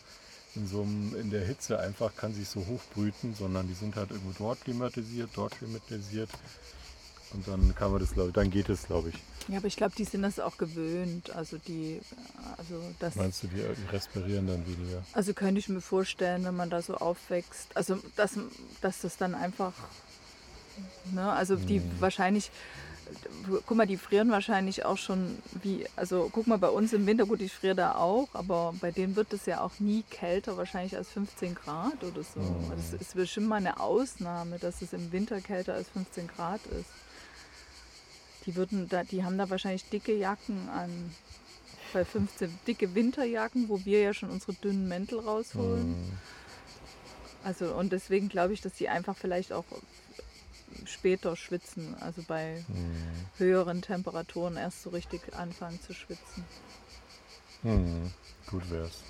[0.55, 4.11] in, so einem, in der Hitze einfach, kann sich so hochbrüten, sondern die sind halt
[4.11, 6.29] irgendwo dort klimatisiert, dort klimatisiert.
[7.33, 9.15] Und dann kann man das, glaube dann geht es, glaube ich.
[9.49, 11.29] Ja, aber ich glaube, die sind das auch gewöhnt.
[11.35, 12.01] Also die,
[12.57, 13.61] also das, Meinst du, die
[13.91, 15.03] respirieren dann weniger?
[15.13, 18.37] also könnte ich mir vorstellen, wenn man da so aufwächst, also dass,
[18.81, 19.73] dass das dann einfach,
[21.13, 21.91] ne, also die Mhm.
[21.99, 22.51] wahrscheinlich
[23.65, 27.25] guck mal, die frieren wahrscheinlich auch schon wie, also guck mal, bei uns im Winter,
[27.25, 30.95] gut, ich friere da auch, aber bei denen wird es ja auch nie kälter, wahrscheinlich
[30.97, 32.41] als 15 Grad oder so.
[32.41, 32.69] Mhm.
[32.75, 36.89] Das ist bestimmt mal eine Ausnahme, dass es im Winter kälter als 15 Grad ist.
[38.47, 41.13] Die würden da, die haben da wahrscheinlich dicke Jacken an.
[41.93, 45.89] Bei 15 dicke Winterjacken, wo wir ja schon unsere dünnen Mäntel rausholen.
[46.07, 46.11] Mhm.
[47.43, 49.63] Also und deswegen glaube ich, dass die einfach vielleicht auch
[50.85, 52.95] später schwitzen, also bei Mhm.
[53.37, 56.45] höheren Temperaturen erst so richtig anfangen zu schwitzen.
[57.63, 58.11] Mhm.
[58.47, 59.03] Gut wär's.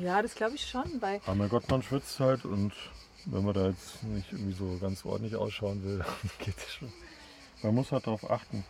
[0.00, 2.72] Ja, das glaube ich schon, weil Aber mein Gott, man schwitzt halt und
[3.26, 6.04] wenn man da jetzt nicht irgendwie so ganz ordentlich ausschauen will,
[6.38, 6.92] geht es schon.
[7.64, 8.62] Man muss halt darauf achten.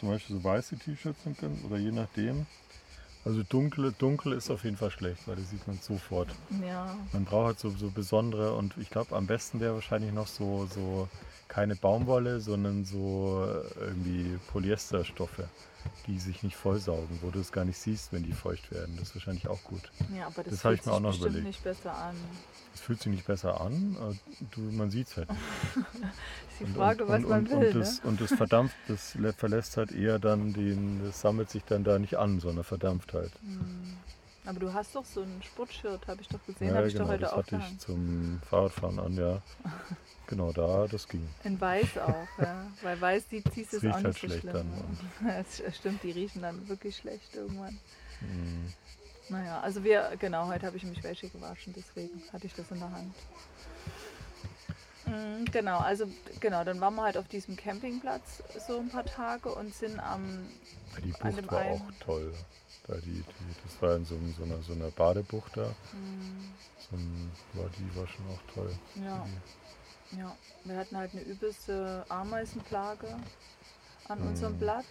[0.00, 2.46] Zum Beispiel so weiße T-Shirts sind ganz, oder je nachdem.
[3.24, 6.28] Also dunkle, dunkel ist auf jeden Fall schlecht, weil das sieht man sofort.
[6.62, 10.26] ja, Man braucht halt so, so besondere und ich glaube am besten wäre wahrscheinlich noch
[10.26, 11.08] so, so
[11.48, 15.44] keine Baumwolle, sondern so äh, irgendwie Polyesterstoffe,
[16.06, 18.96] die sich nicht vollsaugen, wo du es gar nicht siehst, wenn die feucht werden.
[18.98, 19.90] Das ist wahrscheinlich auch gut.
[20.16, 21.46] ja, aber das, Das habe ich fühlt mir auch sich noch bestimmt überlegt.
[21.46, 22.16] nicht besser an.
[22.74, 24.14] Es fühlt sich nicht besser an, aber
[24.52, 25.40] du, man sieht es halt nicht.
[25.76, 27.68] Ist die Und- Frage, und, was und, man will.
[27.68, 28.08] und, das, ne?
[28.10, 31.98] und das verdampft, das lä- verlässt halt eher dann den, das sammelt sich dann da
[31.98, 33.32] nicht an, sondern verdampft halt.
[33.42, 33.96] Hm.
[34.46, 37.06] Aber du hast doch so ein Sportshirt, habe ich doch gesehen, Ja, habe ich genau,
[37.06, 39.40] doch heute das hatte ich zum Fahrradfahren an, ja.
[40.26, 41.28] Genau, da, das ging.
[41.44, 42.66] In weiß auch, ja.
[42.80, 44.54] Weil weiß, die ziehst es auch nicht halt so schlecht schlimm.
[44.54, 47.78] dann das stimmt, die riechen dann wirklich schlecht irgendwann.
[48.22, 48.72] Mhm.
[49.28, 52.78] Naja, also wir, genau, heute habe ich mich Wäsche gewaschen, deswegen hatte ich das in
[52.78, 53.14] der Hand.
[55.06, 56.06] Mm, Genau, also
[56.40, 60.46] genau, dann waren wir halt auf diesem Campingplatz so ein paar Tage und sind am,
[61.02, 62.32] Die Bucht war einen- auch toll.
[62.86, 63.24] Da die, die,
[63.64, 65.68] das war in so, so, einer, so einer Badebucht da.
[65.68, 66.50] mm,
[66.90, 68.70] So ein, war, die war schon auch toll.
[68.96, 69.26] ja,
[70.18, 73.16] ja, wir hatten halt eine übelste Ameisenplage
[74.08, 74.58] an unserem Mhm.
[74.58, 74.84] Platz.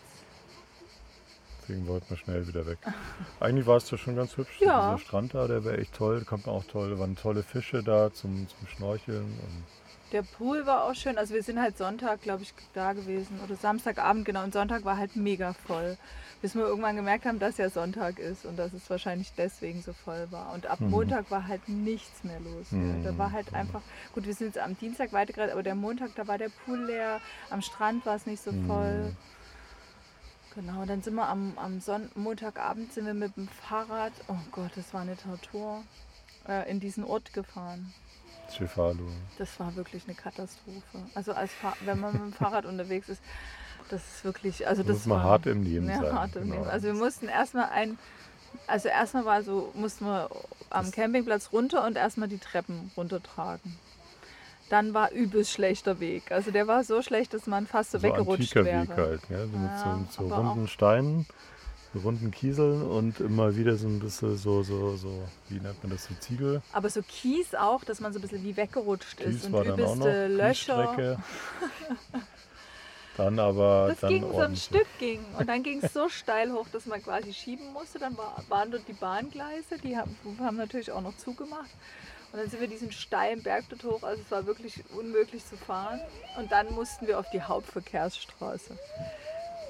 [1.62, 2.80] Deswegen wollten wir schnell wieder weg.
[3.40, 4.60] Eigentlich war es da schon ganz hübsch.
[4.60, 4.96] Ja.
[4.96, 6.20] Dieser Strand da, der wäre echt toll.
[6.20, 6.90] Da kommt man auch toll.
[6.90, 9.24] Da waren tolle Fische da zum, zum Schnorcheln.
[9.24, 9.64] Und
[10.14, 11.18] Der Pool war auch schön.
[11.18, 14.44] Also wir sind halt Sonntag, glaube ich, da gewesen oder Samstagabend, genau.
[14.44, 15.98] Und Sonntag war halt mega voll.
[16.42, 19.92] Bis wir irgendwann gemerkt haben, dass ja Sonntag ist und dass es wahrscheinlich deswegen so
[19.94, 20.54] voll war.
[20.54, 20.92] Und ab Mhm.
[20.92, 22.72] Montag war halt nichts mehr los.
[22.72, 23.04] Mhm.
[23.04, 23.82] Da war halt einfach,
[24.14, 27.20] gut, wir sind jetzt am Dienstag weitergereist, aber der Montag, da war der Pool leer.
[27.50, 29.06] Am Strand war es nicht so voll.
[29.06, 29.18] Mhm.
[30.54, 34.70] Genau, dann sind wir am, am Son Montagabend sind wir mit dem Fahrrad, oh Gott,
[34.76, 35.84] das war eine Tortur,
[36.48, 37.92] äh, in diesen Ort gefahren.
[38.58, 39.00] Cefalo.
[39.38, 41.00] Das war wirklich eine Katastrophe.
[41.16, 41.52] Also als
[41.86, 43.22] wenn man mit dem Fahrrad unterwegs ist,
[43.90, 46.14] das ist wirklich, also Da das muss man war, hart im Leben ja, sein.
[46.14, 46.56] hart im genau.
[46.56, 46.68] Leben.
[46.70, 47.98] Also wir mussten erstmal ein,
[48.68, 50.30] also erstmal war so, mussten wir
[50.70, 53.78] am Das- Campingplatz runter und erstmal die Treppen runtertragen.
[54.70, 56.32] Dann war übelst schlechter Weg.
[56.32, 58.88] Also der war so schlecht, dass man fast so, so weggerutscht antiker wäre.
[58.88, 59.22] Weg halt.
[59.30, 61.34] Ja, so mit so, Ja, so aber runden Steinen, so
[62.00, 66.06] runden Kieseln und immer wieder so ein bisschen so, so, so, wie nennt man das,
[66.06, 66.62] so Ziegel.
[66.72, 69.64] Aber so Kies auch, dass man so ein bisschen wie weggerutscht ist Kies und war
[69.64, 71.18] dann auch noch, übelste Löcher.
[73.18, 74.56] Dann aber Das dann ging so ein.
[74.56, 78.00] Stück ging und dann ging es so steil hoch, dass man quasi schieben musste.
[78.00, 81.70] Dann war, waren dort die Bahngleise, die haben, haben natürlich auch noch zugemacht.
[82.32, 85.56] Und dann sind wir diesen steilen Berg dort hoch, also es war wirklich unmöglich zu
[85.56, 86.00] fahren.
[86.40, 88.76] Und dann mussten wir auf die Hauptverkehrsstraße,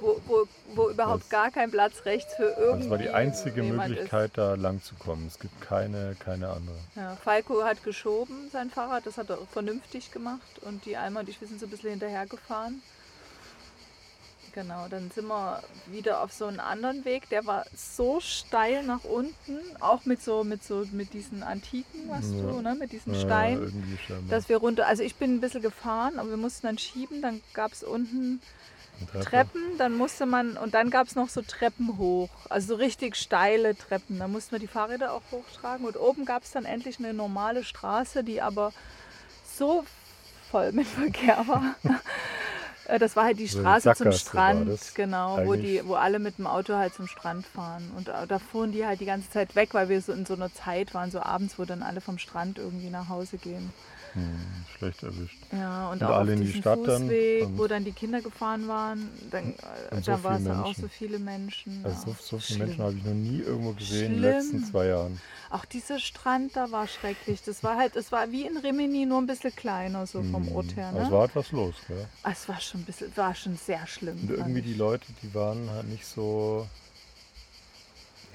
[0.04, 3.64] wo, wo, wo überhaupt Das- gar kein Platz rechts für irgendwie Das war die einzige
[3.64, 5.26] Möglichkeit, da lang zu kommen.
[5.28, 6.76] Es gibt keine, keine andere.
[6.76, 6.96] Ist.
[6.98, 10.60] Ja, Falco hat geschoben sein Fahrrad, das hat er vernünftig gemacht.
[10.62, 12.82] Und die Alma und ich, wir sind so ein bisschen hinterher gefahren.
[14.54, 19.04] Genau, dann sind wir wieder auf so einen anderen Weg, der war so steil nach
[19.04, 22.38] unten, auch mit so mit so mit diesen Antiken, was Ja.
[22.44, 23.98] du, ne, mit diesen Ja, Steinen,
[24.30, 27.42] dass wir runter, also ich bin ein bisschen gefahren, aber wir mussten dann schieben, dann
[27.56, 28.42] gab es unten
[29.08, 29.26] Treppe.
[29.26, 33.16] Treppen, dann musste man, und dann gab es noch so Treppen hoch, also so richtig
[33.16, 34.20] steile Treppen.
[34.20, 37.64] Da mussten wir die Fahrräder auch hochtragen und oben gab es dann endlich eine normale
[37.64, 38.74] Straße, die aber
[39.58, 39.84] so
[40.52, 41.76] voll mit Verkehr war.
[42.86, 45.96] Äh, Das war halt die So Straße zum Sackgasse war Strand, genau, wo, die, wo
[45.96, 47.92] alle mit dem Auto halt zum Strand fahren.
[47.96, 50.34] Und da, da fuhren die halt die ganze Zeit weg, weil wir so in so
[50.34, 53.72] einer Zeit waren, so abends, wo dann alle vom Strand irgendwie nach Hause gehen.
[54.14, 54.40] Hm,
[54.78, 55.38] schlecht erwischt.
[55.52, 57.92] Ja, und, Und auch alle auf in die Stadt dann Fußweg, und- wo dann die
[57.94, 61.82] Kinder gefahren waren, dann, äh, Und so da war es auch so viele Menschen.
[61.84, 62.16] Also ja.
[62.16, 62.68] so, so viele Schlimm.
[62.68, 64.34] Menschen habe ich noch nie irgendwo gesehen in den Schlimm.
[64.34, 65.20] letzten zwei Jahren.
[65.50, 67.42] Auch dieser Strand da war schrecklich.
[67.44, 70.56] Das war halt, es war wie in Rimini, nur ein bisschen kleiner so vom Hm,
[70.56, 70.90] Ort her.
[70.90, 71.14] Aber es Ne?
[71.14, 72.06] war etwas los, gell?
[72.22, 74.20] Ah, es war schon ein bisschen, war schon sehr schlimm.
[74.22, 74.66] Und irgendwie ich.
[74.66, 76.68] die Leute, die waren halt nicht so.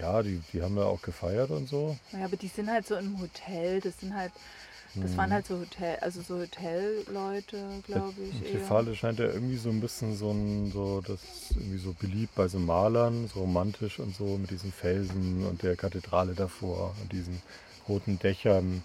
[0.01, 1.97] Ja, die, die haben ja auch gefeiert und so.
[2.13, 4.33] Ja, aber die sind halt so im Hotel, das sind halt,
[5.01, 5.17] Das Mhm.
[5.17, 8.43] waren halt so Hotel, also so Hotelleute, glaube ich.
[8.45, 8.53] eher.
[8.61, 12.35] Kefale scheint ja irgendwie so ein bisschen so ein, so, das ist irgendwie so beliebt
[12.35, 17.13] bei so Malern, so romantisch und so mit diesen Felsen und der Kathedrale davor und
[17.13, 17.41] diesen
[17.89, 18.83] roten Dächern.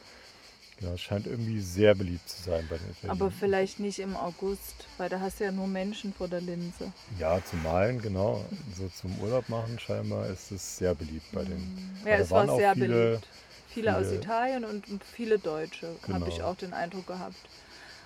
[0.81, 3.21] Ja, es scheint irgendwie sehr beliebt zu sein bei den Italienern.
[3.21, 6.91] Aber vielleicht nicht im August, weil da hast du ja nur Menschen vor der Linse.
[7.17, 8.43] Ja, zum Malen, genau.
[8.75, 11.71] So zum Urlaub machen scheinbar ist es sehr beliebt bei den.
[12.05, 13.27] Ja, Aber es war sehr viele- beliebt.
[13.73, 16.27] Viele, aus Italien und, und viele Deutsche, habe Genau.
[16.27, 17.35] ich auch den Eindruck gehabt.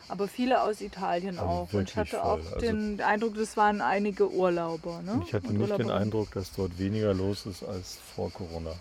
[0.09, 1.73] Aber viele aus Italien Also auch.
[1.73, 2.19] Und ich hatte voll.
[2.21, 5.01] auch Also- den Eindruck, das waren einige Urlauber.
[5.01, 5.21] Ne?
[5.25, 5.91] Ich hatte Und nicht den Urlauberinnen.
[5.91, 8.71] Eindruck, dass dort weniger los ist als vor Corona.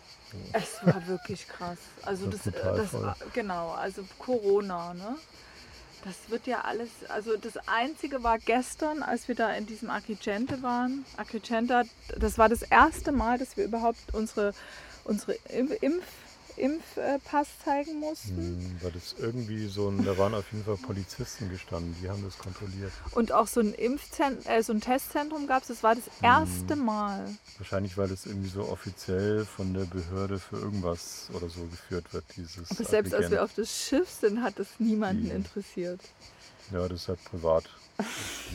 [0.52, 1.78] Es war wirklich krass.
[2.02, 3.14] Also Das das, war das, voll.
[3.32, 5.16] genau, also Corona, ne?
[6.04, 10.62] Das wird ja alles, also das Einzige war gestern, als wir da in diesem Agrigente
[10.62, 11.04] waren.
[11.16, 11.82] Agrigente,
[12.16, 14.52] das war das erste Mal, dass wir überhaupt unsere,
[15.04, 16.04] unsere Impf,
[16.56, 18.36] Impfpass zeigen mussten.
[18.36, 22.22] Hm, Weil das irgendwie so ein, da waren auf jeden Fall Polizisten gestanden, die haben
[22.24, 22.92] das kontrolliert.
[23.12, 26.24] Und auch so ein Impfzentrum, äh, so ein Testzentrum gab es, das war das Mhm.
[26.24, 27.28] erste Mal.
[27.58, 32.24] Wahrscheinlich, weil das irgendwie so offiziell von der Behörde für irgendwas oder so geführt wird,
[32.36, 33.50] dieses Aber selbst als wir Applikant.
[33.50, 36.00] auf das Schiff sind, hat das niemanden Die- interessiert.
[36.72, 37.64] Ja, das ist halt privat.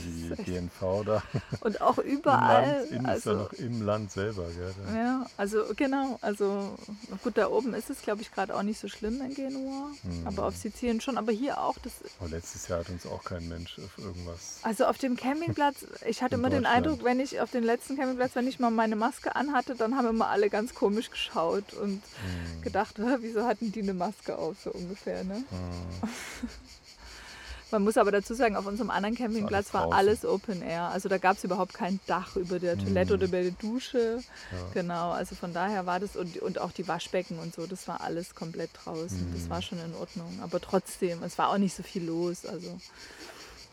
[0.04, 1.24] Die GNV da.
[1.62, 2.80] Und auch Im überall.
[2.82, 4.48] Land, in, also, ja noch im Land selber.
[4.50, 4.74] Gell?
[4.86, 6.78] Da- Ja, also genau, also
[7.24, 10.28] gut, da oben ist es, glaube ich, gerade auch nicht so schlimm in Genua, Mhm.
[10.28, 13.48] aber auf Sizilien schon, aber hier auch, das, Aber letztes Jahr hat uns auch kein
[13.48, 14.60] Mensch auf irgendwas.
[14.64, 16.66] also auf dem Campingplatz, ich hatte immer den.
[16.66, 20.08] Eindruck, wenn ich auf den letzten Campingplatz, wenn ich mal meine Maske anhatte, dann haben
[20.08, 24.58] immer alle ganz komisch geschaut und Hm, gedacht, "Hä, wieso hatten die eine Maske auf,
[24.64, 25.44] so ungefähr, ne?
[25.50, 26.10] hm.
[27.72, 30.84] Man muss aber dazu sagen, auf unserem anderen Campingplatz alles war alles Open Air.
[30.90, 33.18] Also da gab es überhaupt kein Dach über der Toilette Mhm.
[33.20, 34.20] oder über der Dusche.
[34.52, 34.58] Ja.
[34.74, 38.02] Genau, also von daher war das und, und auch die Waschbecken und so, das war
[38.02, 39.32] alles komplett draußen.
[39.34, 39.50] Das Mhm.
[39.50, 40.40] war schon in Ordnung.
[40.44, 42.46] Aber trotzdem, es war auch nicht so viel los.
[42.46, 42.78] Also.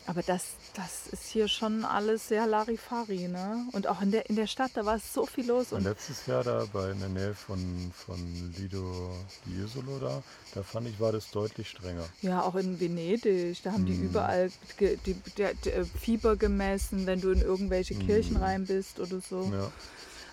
[0.08, 3.66] Aber das, das ist hier schon alles sehr Larifari, ne?
[3.72, 5.70] Und auch in der, in der Stadt, da war so viel los.
[5.72, 8.16] Und Und letztes Jahr da bei in der Nähe von, von
[8.56, 9.10] Lido
[9.44, 10.22] di Jesolo da,
[10.54, 12.08] da fand ich, war das deutlich strenger.
[12.22, 14.06] ja, auch in Venedig, da haben die Mhm.
[14.06, 18.42] überall ge, die, der, der Fieber gemessen, wenn du in irgendwelche Kirchen Mhm.
[18.42, 19.44] rein bist oder so.
[19.52, 19.70] Ja,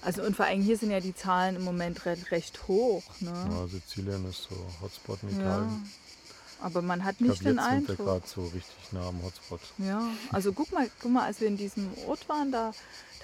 [0.01, 3.49] Also und vor allem hier sind ja die Zahlen im Moment recht, recht hoch, ne?
[3.49, 5.67] ja Sizilien ist so Hotspot in Ja.
[6.61, 7.97] Aber man hat nicht den jetzt sind wir Eindruck.
[7.97, 9.59] gerade so richtig nah am Hotspot.
[9.77, 12.71] Ja, also guck mal, guck mal, als wir in diesem Ort waren, da,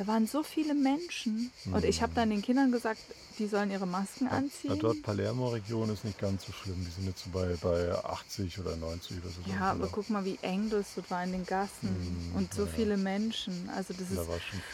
[0.01, 1.51] da waren so viele Menschen.
[1.71, 2.99] Und ich habe dann den Kindern gesagt,
[3.37, 4.79] die sollen ihre Masken Ja, anziehen.
[4.79, 6.83] dort Palermo-Region ist nicht ganz so schlimm.
[6.83, 9.51] Die sind jetzt so bei, bei 80 oder 90 oder so.
[9.51, 12.31] Ja, aber guck mal, wie eng das dort war in den Gassen.
[12.33, 12.67] Mm, und so ja.
[12.69, 13.69] viele Menschen.
[13.75, 14.29] Also das Da ist.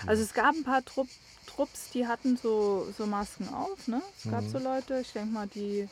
[0.08, 1.10] Also es gab ein paar Trupp,
[1.46, 4.02] Trupps, die hatten so, so Masken auf, ne?
[4.18, 4.50] Es gab Mhm.
[4.50, 5.90] so Leute, ich denke mal, die,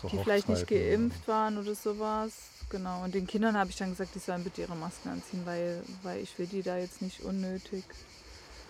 [0.00, 2.32] so die vielleicht nicht geimpft waren oder sowas.
[2.70, 3.04] Genau.
[3.04, 6.20] Und den Kindern habe ich dann gesagt, die sollen bitte ihre Masken anziehen, weil, weil
[6.22, 7.84] ich will die da jetzt nicht unnötig.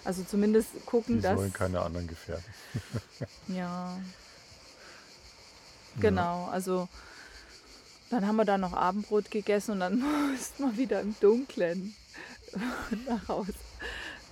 [0.04, 1.36] Also zumindest gucken, Die dass.
[1.38, 2.44] sollen keine anderen gefährden.
[3.48, 3.98] Ja.
[6.00, 6.88] Genau, also
[8.10, 10.00] dann haben wir da noch Abendbrot gegessen und dann
[10.32, 11.94] mussten wir wieder im Dunkeln
[13.08, 13.52] nach Hause.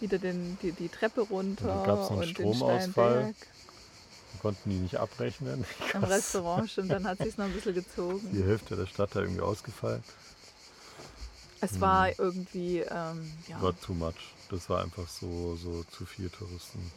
[0.00, 2.90] Wieder den, die, die Treppe runter da gab's einen und den Stromausfall.
[2.90, 3.37] Steinberg.
[4.40, 5.66] Konnten die nicht abrechnen.
[5.92, 8.44] Im Restaurant, stimmt, dann hat sich noch ein bisschen Die gezogen.
[8.46, 10.02] Hälfte der Stadt da irgendwie ausgefallen.
[11.61, 14.14] Es war irgendwie, ähm, ja, War too much.
[14.51, 16.91] Das war einfach so, so zu viel Touristen.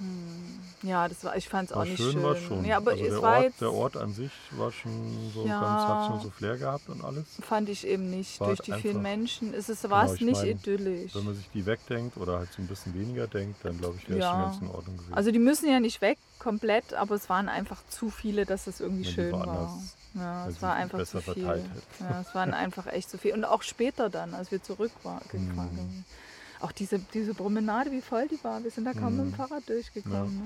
[0.81, 2.23] ja, das war, ich fand es auch War nicht schön, schön.
[2.23, 2.65] war schon.
[2.65, 5.45] Ja, aber also es der, war Ort, jetzt, der Ort an sich war schon so
[5.45, 5.59] Ja.
[5.59, 7.25] ganz, hat schon so Flair gehabt und alles.
[7.41, 8.39] fand ich eben nicht.
[8.39, 11.13] War Durch halt die vielen Menschen ist es, war Genau, es ich nicht mein, idyllisch.
[11.13, 14.09] Wenn man sich die wegdenkt oder halt so ein bisschen weniger denkt, dann glaube ich,
[14.09, 14.31] wäre es Ja.
[14.31, 15.13] schon ganz in Ordnung gewesen.
[15.13, 18.79] Also die müssen ja nicht weg komplett, aber es waren einfach zu viele, dass es
[18.79, 19.45] irgendwie Wenn schön war.
[19.47, 21.65] woanders, Ja, es war einfach zu viel.
[21.99, 23.33] Ja, es waren einfach echt zu viel.
[23.33, 26.03] Und auch später dann, als wir zurück war, Mhm.
[26.63, 28.63] Auch diese, diese Promenade, wie voll die war.
[28.63, 29.35] Wir sind da kaum mit dem Mhm.
[29.35, 30.37] Fahrrad durchgekommen.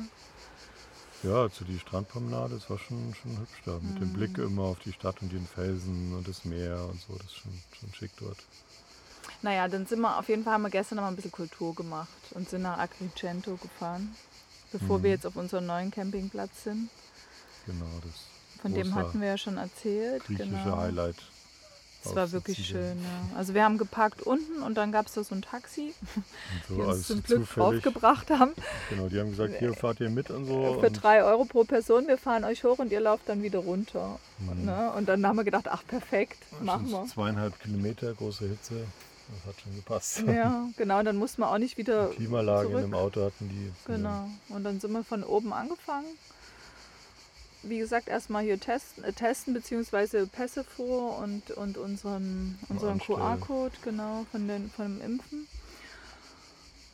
[1.23, 1.30] Ne?
[1.30, 3.80] Ja, zu die Strandpromenade, das war schon, schon hübsch da.
[3.82, 4.13] Mit dem Mhm.
[4.13, 7.36] Blick immer auf die Stadt und den Felsen und das Meer und so, das ist
[7.38, 8.38] schon, schon schick dort.
[9.43, 11.75] Naja, dann sind wir, auf jeden Fall haben wir gestern noch mal ein bisschen Kultur
[11.75, 14.15] gemacht und sind nach Agrigento gefahren,
[14.71, 15.03] bevor Mhm.
[15.03, 16.89] wir jetzt auf unserem neuen Campingplatz sind.
[17.67, 20.23] Genau, das Von dem hatten wir ja schon erzählt.
[20.25, 20.77] griechische genau.
[20.77, 21.17] Highlight.
[22.10, 23.38] Es war wirklich schön, ja.
[23.38, 25.93] Also wir haben geparkt unten und dann gab es da so ein Taxi,
[26.70, 27.84] Und die so uns zum Glück zufällig.
[27.84, 28.52] draufgebracht haben.
[28.89, 30.78] Genau, die haben gesagt, hier fahrt ihr mit und so.
[30.80, 33.60] Für und drei Euro pro Person, wir fahren euch hoch und ihr lauft dann wieder
[33.60, 34.20] runter.
[34.39, 34.65] Mhm.
[34.65, 34.91] Ne?
[34.98, 37.08] Und dann haben wir gedacht, ach perfekt, machen schon wir.
[37.13, 38.86] Zweieinhalb Kilometer, große Hitze.
[39.30, 40.24] Das hat schon gepasst.
[40.26, 42.86] Ja, genau, dann mussten wir auch nicht wieder Klimaanlage in zurück.
[42.86, 43.74] dem Auto hatten die.
[43.86, 44.30] Genau.
[44.50, 46.06] Und dann sind wir von oben angefangen.
[47.69, 52.99] Wie gesagt, erstmal hier testen, äh, testen beziehungsweise Pässe vor und, und unseren, unseren.
[52.99, 55.47] QR-Code, genau, von, den, von dem Impfen.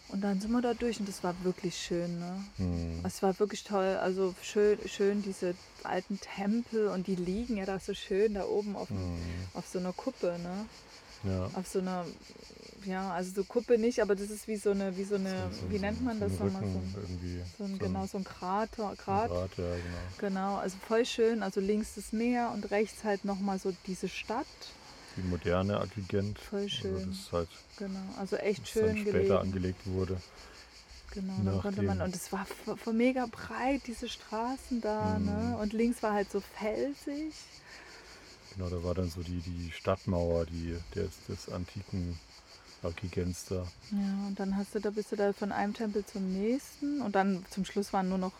[0.09, 2.19] Und dann sind wir da durch und das war wirklich schön.
[2.19, 2.43] Ne?
[2.57, 2.99] Hm.
[3.03, 3.97] Es war wirklich toll.
[3.99, 8.75] Also schön, schön diese alten Tempel und die liegen ja da so schön da oben
[8.75, 9.17] auf, Hm.
[9.55, 10.37] auf so einer Kuppe.
[10.43, 10.65] Ne?
[11.31, 11.49] Ja.
[11.55, 12.05] Auf so einer,
[12.85, 15.61] ja, also so Kuppe nicht, aber das ist wie so eine, wie so eine, So-
[15.67, 16.63] so- wie nennt man so das nochmal?
[17.57, 19.29] So, ein- genau, so ein Krater, Grat.
[19.29, 19.97] Grat, ja, genau.
[20.19, 21.43] Genau, also voll schön.
[21.43, 24.45] Also links das Meer und rechts halt nochmal so diese Stadt.
[25.17, 26.39] Die moderne Agigent.
[26.39, 26.93] Voll schön.
[26.95, 29.37] Also das ist halt Genau, also echt das dann schön später gelegen.
[29.37, 30.21] angelegt wurde.
[31.11, 32.47] Genau, dann konnte man, und es war
[32.91, 35.25] mega breit, diese Straßen da, Mhm.
[35.25, 35.57] ne?
[35.61, 37.33] Und links war halt so felsig.
[38.55, 42.19] Genau, da war dann so die, die Stadtmauer, die des, des antiken
[42.83, 43.65] Agigents da.
[43.91, 47.15] Ja, und dann hast du da bist du da von einem Tempel zum nächsten und
[47.15, 48.33] dann zum Schluss waren nur noch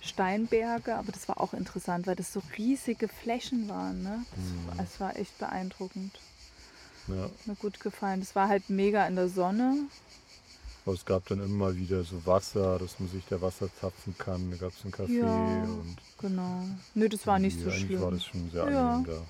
[0.00, 4.24] Steinberge, aber das war auch interessant, weil das so riesige Flächen waren, ne?
[4.30, 4.44] Das,
[4.78, 4.80] Mhm.
[4.84, 6.18] Es war echt beeindruckend.
[7.08, 7.22] Ja.
[7.24, 8.20] Hat Mir gut gefallen.
[8.20, 9.76] Das war halt mega in der Sonne.
[10.84, 14.50] Aber es gab dann immer wieder so Wasser, dass man sich da Wasser zapfen kann.
[14.52, 15.64] Da gab es einen Kaffee Ja.
[15.64, 16.64] und Genau.
[16.94, 18.00] Nö, das war nicht so schlimm.
[18.00, 18.94] war das schon sehr Ja.
[18.96, 19.22] angenehm da,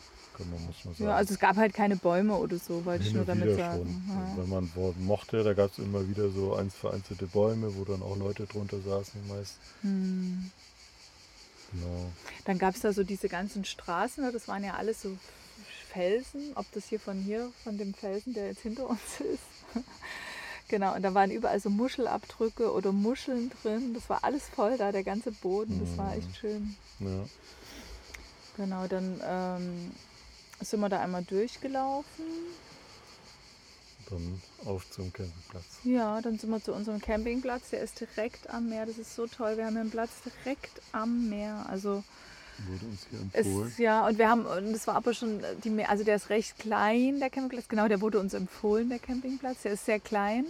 [0.47, 1.11] man, muss man sagen.
[1.11, 3.57] Ja, also es gab halt keine Bäume oder so, wollte ich Hin nur und damit
[3.57, 4.05] sagen.
[4.09, 4.43] Ja.
[4.43, 4.71] Wenn man
[5.01, 8.81] mochte, da gab es immer wieder so eins vereinzelte Bäume, wo dann auch Leute drunter
[8.81, 9.57] saßen meist.
[9.83, 10.51] Hm.
[11.73, 12.13] Genau.
[12.45, 15.17] Dann gab es da so diese ganzen Straßen, das waren ja alles so
[15.89, 19.85] Felsen, ob das hier von hier, von dem Felsen, der jetzt hinter uns ist.
[20.69, 23.95] genau, und da waren überall so Muschelabdrücke oder Muscheln drin.
[23.95, 25.81] Das war alles voll da, der ganze Boden.
[25.81, 26.77] Das war echt schön.
[27.01, 27.25] Ja.
[28.57, 29.93] Genau, dann ähm,
[30.61, 32.25] sind wir da einmal durchgelaufen.
[34.11, 35.65] Dann auf zum Campingplatz.
[35.85, 37.71] Ja, dann sind wir zu unserem Campingplatz.
[37.71, 38.87] Der ist direkt am Meer.
[38.87, 39.57] Das ist so toll.
[39.57, 41.67] Wir haben hier einen Platz direkt am Meer.
[41.69, 42.03] Also
[42.67, 43.73] Wurde uns hier Es, empfohlen.
[43.79, 47.21] ja, und wir haben, und das war aber schon, die, also der ist recht klein,
[47.21, 50.45] der Campingplatz, genau, der wurde uns empfohlen, der Campingplatz, der ist sehr klein.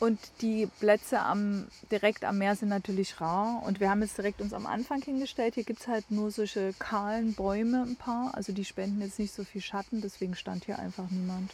[0.00, 3.62] Und die Plätze am, direkt am Meer sind natürlich rar.
[3.64, 5.54] Und wir haben jetzt direkt uns am Anfang hingestellt.
[5.54, 8.34] Hier gibt es halt nur solche kahlen Bäume, ein paar.
[8.34, 11.52] Also die spenden jetzt nicht so viel Schatten, deswegen stand hier einfach niemand.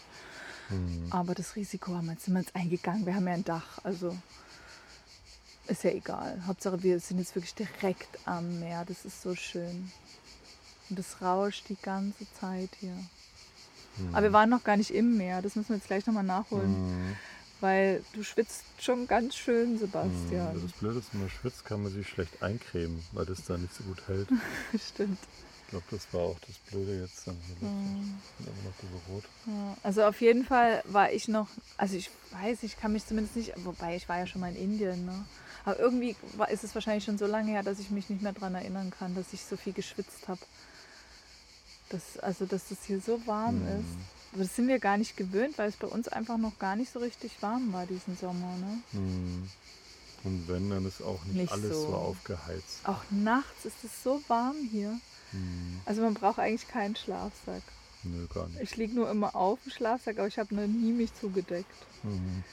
[0.68, 1.06] Hm.
[1.10, 3.04] Aber das Risiko haben wir jetzt, sind wir jetzt eingegangen.
[3.04, 4.16] Wir haben ja ein Dach, also
[5.66, 6.42] ist ja egal.
[6.46, 8.84] Hauptsache wir sind jetzt wirklich direkt am Meer.
[8.84, 9.92] Das ist so schön.
[10.88, 12.96] Und das rauscht die ganze Zeit hier.
[13.96, 14.14] Hm.
[14.14, 15.42] Aber wir waren noch gar nicht im Meer.
[15.42, 16.74] Das müssen wir jetzt gleich nochmal nachholen.
[16.74, 17.16] Hm.
[17.60, 19.78] Weil du schwitzt schon ganz schön, Hm.
[19.78, 20.60] Sebastian.
[20.62, 23.74] Das Blöde ist, wenn man schwitzt, kann man sich schlecht eincremen, weil das da nicht
[23.74, 24.28] so gut hält.
[24.92, 25.18] Stimmt.
[25.64, 27.26] Ich glaube, das war auch das Blöde jetzt.
[27.26, 28.18] Dann Hm.
[28.64, 28.72] noch
[29.06, 29.24] so rot.
[29.46, 33.36] Ja, also auf jeden Fall war ich noch, also ich weiß, ich kann mich zumindest
[33.36, 35.24] nicht, wobei ich war ja schon mal in Indien, ne?
[35.64, 38.32] Aber irgendwie war, ist es wahrscheinlich schon so lange her, dass ich mich nicht mehr
[38.32, 40.40] daran erinnern kann, dass ich so viel geschwitzt habe.
[41.90, 43.80] Das, also, dass das hier so warm Hm.
[43.80, 43.98] ist.
[44.32, 46.92] Aber das sind wir gar nicht gewöhnt, weil es bei uns einfach noch gar nicht
[46.92, 48.56] so richtig warm war diesen Sommer.
[48.58, 48.78] Ne?
[48.92, 49.50] Hm.
[50.22, 51.88] Und wenn, dann ist auch nicht, Nicht alles so.
[51.88, 51.94] so.
[51.94, 52.80] aufgeheizt.
[52.84, 54.98] Auch nachts ist es so warm hier.
[55.32, 55.80] Hm.
[55.84, 57.62] Also man braucht eigentlich keinen Schlafsack.
[58.02, 58.62] Nö, gar nicht.
[58.62, 61.74] Ich liege nur immer auf dem Schlafsack, aber ich habe noch nie mich zugedeckt.
[62.02, 62.44] Mhm.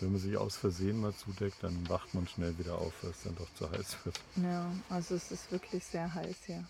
[0.00, 3.22] Wenn man sich aus Versehen mal zudeckt, dann wacht man schnell wieder auf, weil es
[3.22, 4.20] dann doch zu heiß wird.
[4.36, 6.64] Ja, also es ist wirklich sehr heiß hier.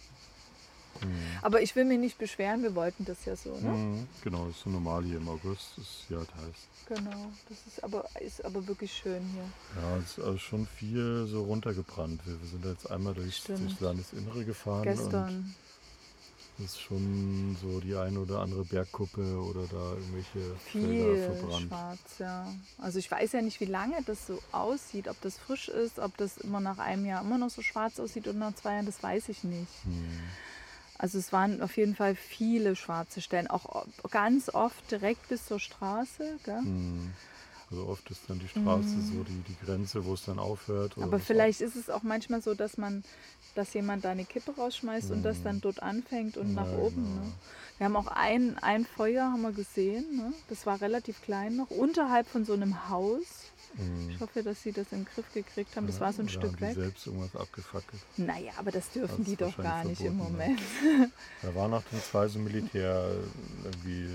[1.01, 1.39] Mhm.
[1.43, 3.71] Aber ich will mich nicht beschweren, wir wollten das ja so, ne?
[3.71, 4.09] Mhm.
[4.23, 6.57] Genau, das ist so normal hier im August, ist hier halt heiß.
[6.89, 9.83] Genau, das ist aber, ist aber wirklich schön hier.
[9.83, 12.27] Ja, es ist also schon viel so runtergebrannt.
[12.27, 13.61] Wir, wir sind jetzt einmal durchs, Stimmt.
[13.61, 15.55] durchs Landesinnere gefahren und Gestern,
[16.59, 21.67] es ist schon so die eine oder andere Bergkuppe oder da irgendwelche viel Felder verbrannt.
[21.69, 22.55] schwarz, ja.
[22.79, 26.17] Also ich weiß ja nicht, wie lange das so aussieht, ob das frisch ist, ob
[26.19, 29.03] das immer nach einem Jahr immer noch so schwarz aussieht oder nach zwei Jahren, das
[29.03, 29.87] weiß ich nicht.
[29.87, 30.21] Mhm.
[31.03, 35.59] Also es waren auf jeden Fall viele schwarze Stellen, auch ganz oft direkt bis zur
[35.59, 36.39] Straße.
[36.63, 37.11] Mhm.
[37.69, 40.97] Also oft ist dann die Straße so die, die Grenze, wo es dann aufhört.
[40.97, 41.03] Mhm.
[41.03, 43.03] Aber vielleicht ist es auch manchmal so, dass man,
[43.57, 46.95] dass jemand da eine Kippe rausschmeißt und das dann dort anfängt und nach Ja, oben.
[46.95, 47.25] genau.
[47.25, 47.33] Ne?
[47.79, 50.05] Wir haben auch ein, ein Feuer haben wir gesehen.
[50.17, 50.33] Ne?
[50.51, 53.51] Das war relativ klein noch, unterhalb von so einem Haus.
[54.11, 55.87] Ich hoffe, dass sie das in den Griff gekriegt haben.
[55.87, 56.75] Das war so ein Oder Stück haben die weg.
[56.75, 58.03] selbst irgendwas abgefackelt.
[58.19, 60.61] Naja, aber das dürfen Das die doch gar nicht im verboten, Moment.
[61.43, 63.11] Da waren auch dann zwei so Militär,
[63.65, 64.09] irgendwie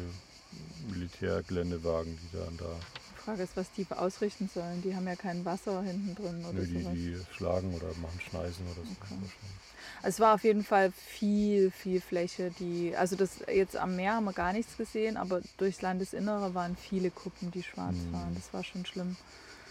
[0.93, 2.65] Militärgeländewagen, die dann da,
[3.11, 4.81] Die Frage ist, was die ausrichten sollen.
[4.83, 6.93] Die haben ja kein Wasser hinten drin oder nö, die, sowas.
[6.93, 8.95] die schlagen oder machen Schneisen oder so.
[8.99, 9.31] wahrscheinlich.
[10.03, 14.25] Es war auf jeden Fall viel, viel Fläche, die, also das jetzt am Meer haben
[14.25, 18.13] wir gar nichts gesehen, aber durchs Landesinnere waren viele Kuppen, die schwarz Mhm.
[18.13, 18.35] waren.
[18.35, 19.15] Das war schon schlimm.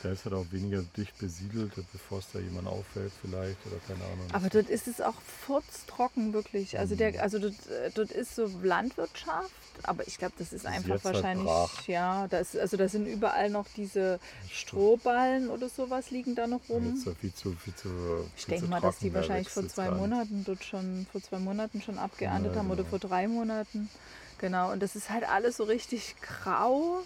[0.06, 4.04] Da ist halt auch weniger dicht besiedelt, bevor es da jemand auffällt vielleicht oder keine
[4.04, 4.26] Ahnung.
[4.32, 6.78] Aber dort ist es auch furztrocken, wirklich.
[6.78, 6.98] Also, Mhm.
[6.98, 9.50] der, also dort, äh, dort ist so Landwirtschaft,
[9.82, 11.88] aber ich glaube, das ist ist einfach halt wahrscheinlich, brach.
[11.88, 14.20] ja, da ist, also da sind überall noch diese
[14.52, 16.94] Strohballen oder sowas liegen da noch rum.
[17.04, 17.88] Jetzt viel zu, viel zu,
[18.36, 19.90] Ich viel denke zu mal, dass die wahrscheinlich vor zwei.
[19.90, 22.90] Monaten dort schon, vor zwei Monaten schon abgeerntet Ja, haben oder genau.
[22.90, 23.90] vor drei Monaten.
[24.38, 27.00] Genau, und das ist halt alles so richtig grau.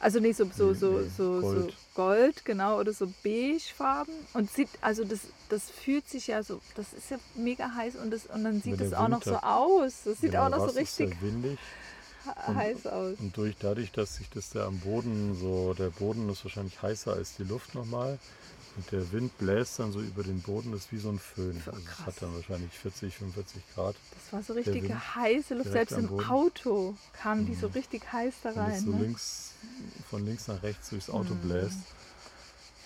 [0.00, 1.70] Also nicht so, so, so, so, Gold.
[1.70, 4.14] so Gold, genau, oder so beigefarben.
[4.32, 8.12] Und sieht, also das, das fühlt sich ja so, das ist ja mega heiß und,
[8.12, 10.02] das, und dann sieht es auch noch so aus.
[10.04, 11.16] Das sieht Genau, auch noch so richtig
[12.46, 13.18] heiß aus.
[13.18, 17.12] Und durch, dadurch, dass sich das da am Boden so, der Boden ist wahrscheinlich heißer
[17.12, 18.18] als die Luft nochmal.
[18.76, 21.60] Und der Wind bläst dann so über den Boden, das ist wie so ein Föhn.
[21.60, 22.06] Voll Also es krass.
[22.06, 23.96] hat dann wahrscheinlich 40, 45 Grad.
[24.14, 25.70] Das war so richtig Wind heiße Luft.
[25.72, 26.08] Selbst im.
[26.28, 27.72] Auto kamen die so Mhm.
[27.74, 28.84] richtig heiß da Und das rein.
[28.84, 29.02] so Ne?
[29.02, 29.52] links,
[30.08, 31.40] von links nach rechts durchs Auto Mhm.
[31.48, 31.78] bläst.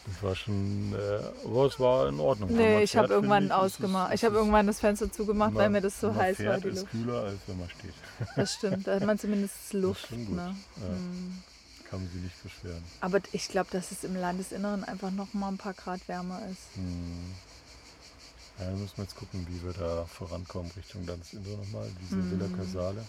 [0.07, 2.49] Das war schon, äh, aber es war in Ordnung.
[2.49, 4.09] Wenn Nee, man ich habe irgendwann ich, ist es- ausgemacht.
[4.13, 6.25] ist Ich habe es irgendwann das Fenster zugemacht, weil immer- mir das so wenn man
[6.25, 6.91] heiß war, fährt, die ist Luft.
[6.91, 7.95] kühler, als wenn man steht.
[8.35, 10.09] Das stimmt, da hat man zumindest Luft.
[10.09, 10.37] schon gut.
[10.37, 10.57] Ne?
[10.81, 10.89] Ja.
[10.89, 11.43] Hm.
[11.93, 12.83] Kann man sich nicht beschweren.
[13.03, 16.75] Aber ich glaube, dass es im Landesinneren einfach noch mal ein paar Grad wärmer ist.
[16.75, 17.35] Hm.
[18.59, 22.31] Ja, da müssen wir jetzt gucken, wie wir da vorankommen Richtung Landesinnere nochmal, diese Mhm.
[22.31, 23.05] Villa Casale.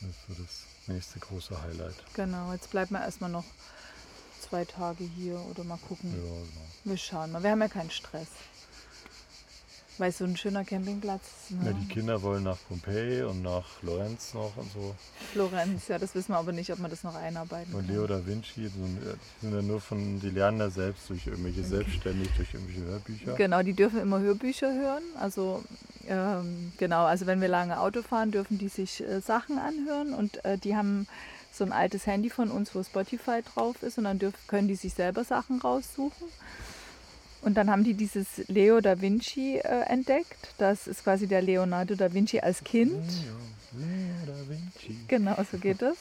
[0.00, 1.96] Das ist so das nächste große Highlight.
[2.14, 3.44] Genau, jetzt bleiben wir erstmal noch
[4.40, 6.12] zwei Tage hier oder mal gucken.
[6.12, 6.66] Ja, genau.
[6.84, 7.42] Wir schauen mal.
[7.42, 8.28] Wir haben ja keinen Stress.
[9.98, 11.66] Weil so ein schöner Campingplatz, ne?
[11.66, 14.94] Ja, die Kinder wollen nach Pompeji und nach Florenz noch und so.
[15.32, 17.98] Florenz, ja, das wissen wir aber nicht, ob wir das noch einarbeiten Und können.
[17.98, 21.26] Leo da Vinci, die sind, die sind ja nur von, die lernen da selbst durch
[21.26, 23.34] irgendwelche, selbstständig durch irgendwelche Hörbücher.
[23.34, 25.02] Genau, die dürfen immer Hörbücher hören.
[25.18, 25.64] Also
[26.08, 30.44] ähm, genau, also wenn wir lange Auto fahren, dürfen die sich äh, Sachen anhören und
[30.44, 31.06] äh, die haben
[31.52, 34.76] so ein altes Handy von uns, wo Spotify drauf ist und dann dürf, können die
[34.76, 36.28] sich selber Sachen raussuchen.
[37.42, 40.54] Und dann haben die dieses Leo da Vinci äh, entdeckt.
[40.58, 42.92] Das ist quasi der Leonardo da Vinci als Kind.
[42.92, 44.98] Leo, Leo da Vinci.
[45.06, 45.96] Genau, so geht es.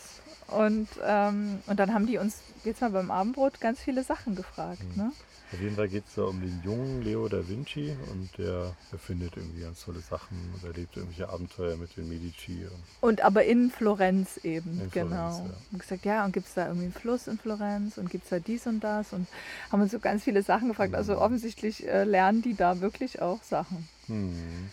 [0.48, 4.84] Und, ähm, und dann haben die uns jetzt mal beim Abendbrot ganz viele Sachen gefragt.
[4.96, 5.04] Mhm.
[5.04, 5.12] Ne?
[5.54, 9.38] Auf jeden Fall geht es da um den jungen Leo da Vinci und der erfindet
[9.38, 12.66] irgendwie ganz tolle Sachen und erlebt irgendwelche Abenteuer mit den Medici.
[12.66, 15.08] Und Und aber in Florenz eben, In genau.
[15.16, 15.58] Florenz, ja.
[15.72, 18.30] Und gesagt, ja, und gibt es da irgendwie einen Fluss in Florenz und gibt es
[18.30, 19.26] da dies und das und
[19.72, 20.93] haben uns so ganz viele Sachen gefragt.
[20.95, 21.20] Also Mhm.
[21.20, 23.88] offensichtlich äh, lernen die da wirklich auch Sachen.
[24.08, 24.70] hm.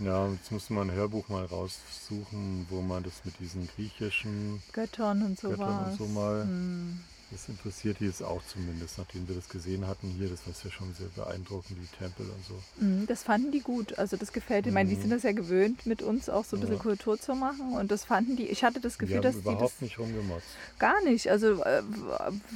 [0.00, 5.22] Ja, jetzt musste man ein Hörbuch mal raussuchen, wo man das mit diesen griechischen, Göttern
[5.24, 5.58] und sowas.
[5.58, 7.00] Göttern und so mal- Hm.
[7.30, 10.28] Das interessiert die jetzt auch zumindest, nachdem wir das gesehen hatten hier.
[10.28, 12.54] Das war ja schon sehr beeindruckend, die Tempel und so.
[12.80, 13.98] Hm, Das fanden die gut.
[13.98, 14.70] Also das gefällt ihnen.
[14.70, 15.00] Ich meine, die Mhm.
[15.02, 16.82] sind das ja gewöhnt, mit uns auch so ein bisschen Ja.
[16.82, 17.74] Kultur zu machen.
[17.74, 19.98] Und das fanden die, ich hatte das Die Gefühl, haben dass die überhaupt das nicht
[19.98, 20.46] rumgemotzt.
[20.78, 21.30] Gar nicht.
[21.30, 21.82] Also äh,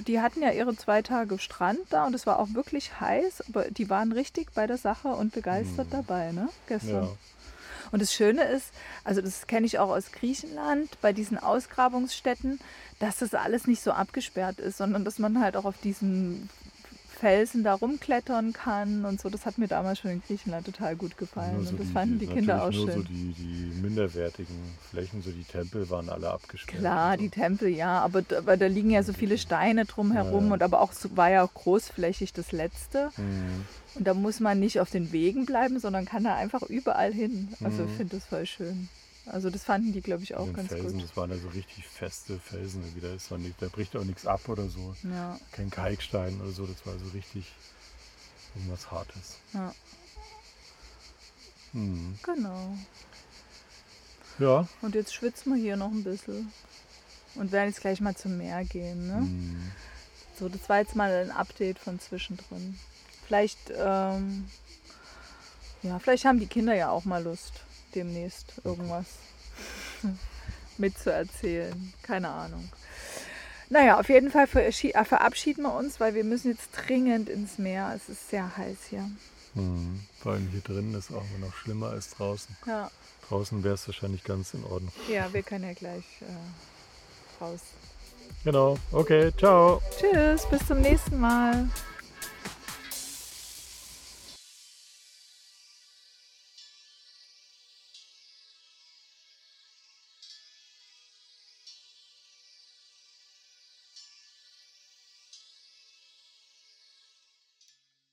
[0.06, 3.70] die hatten ja ihre zwei Tage Strand da und es war auch wirklich heiß, aber
[3.70, 5.90] die waren richtig bei der Sache und begeistert Mhm.
[5.92, 6.48] dabei, ne?
[6.66, 7.04] Gestern.
[7.04, 7.16] Ja.
[7.92, 8.72] Und das Schöne ist,
[9.04, 12.58] also das kenne ich auch aus Griechenland, bei diesen Ausgrabungsstätten,
[12.98, 16.48] dass das alles nicht so abgesperrt ist, sondern dass man halt auch auf diesen
[17.22, 19.30] Felsen da rumklettern kann und so.
[19.30, 21.54] Das hat mir damals schon in Griechenland total gut gefallen.
[21.54, 22.94] Nur so und das die- fanden die Kinder auch natürlich schön.
[22.96, 24.56] Nur so die, die minderwertigen
[24.90, 26.80] Flächen, so die Tempel waren alle abgesperrt.
[26.80, 27.18] Klar, so.
[27.22, 30.80] die Tempel, ja, aber, aber da liegen ja so viele Steine drumherum Ja, und aber
[30.80, 33.10] auch war ja auch großflächig das letzte.
[33.16, 33.66] Mhm.
[33.94, 37.54] Und da muss man nicht auf den Wegen bleiben, sondern kann da einfach überall hin.
[37.62, 37.96] Also ich Mhm.
[37.98, 38.88] finde das voll schön.
[39.26, 41.08] Also das fanden die, glaube ich, auch ganz Felsen, gut.
[41.08, 42.82] das waren also richtig feste Felsen.
[42.82, 43.00] irgendwie.
[43.00, 44.96] Da, ist auch nicht, da bricht auch nichts ab oder so.
[45.04, 46.66] Ja, Kein Kalkstein oder so.
[46.66, 47.52] Das war so richtig
[48.54, 49.38] irgendwas Hartes.
[49.54, 49.72] ja,
[51.72, 52.18] Mhm.
[52.22, 52.76] genau.
[54.38, 54.66] Ja.
[54.82, 56.52] Und jetzt schwitzen wir hier noch ein bisschen.
[57.34, 59.06] Und werden jetzt gleich mal zum Meer gehen.
[59.06, 59.20] Ne?
[59.22, 59.72] Mhm.
[60.38, 62.78] So, das war jetzt mal ein Update von zwischendrin.
[63.26, 64.50] Vielleicht, ähm,
[65.82, 67.62] ja, vielleicht haben die Kinder ja auch mal Lust,
[67.94, 69.06] demnächst irgendwas
[70.78, 71.92] mitzuerzählen.
[72.02, 72.68] Keine Ahnung.
[73.68, 77.92] Naja, auf jeden Fall äh, verabschieden wir uns, weil wir müssen jetzt dringend ins Meer.
[77.96, 79.10] Es ist sehr heiß hier.
[79.54, 80.00] Mhm.
[80.20, 82.56] Vor allem hier drin ist auch noch schlimmer als draußen.
[82.66, 82.90] Ja,
[83.28, 84.92] Draußen wäre es wahrscheinlich ganz in Ordnung.
[85.08, 87.60] ja wir können ja gleich äh, raus.
[88.44, 88.76] Genau.
[88.90, 89.80] Okay, ciao.
[89.98, 91.68] Tschüss, bis zum nächsten Mal.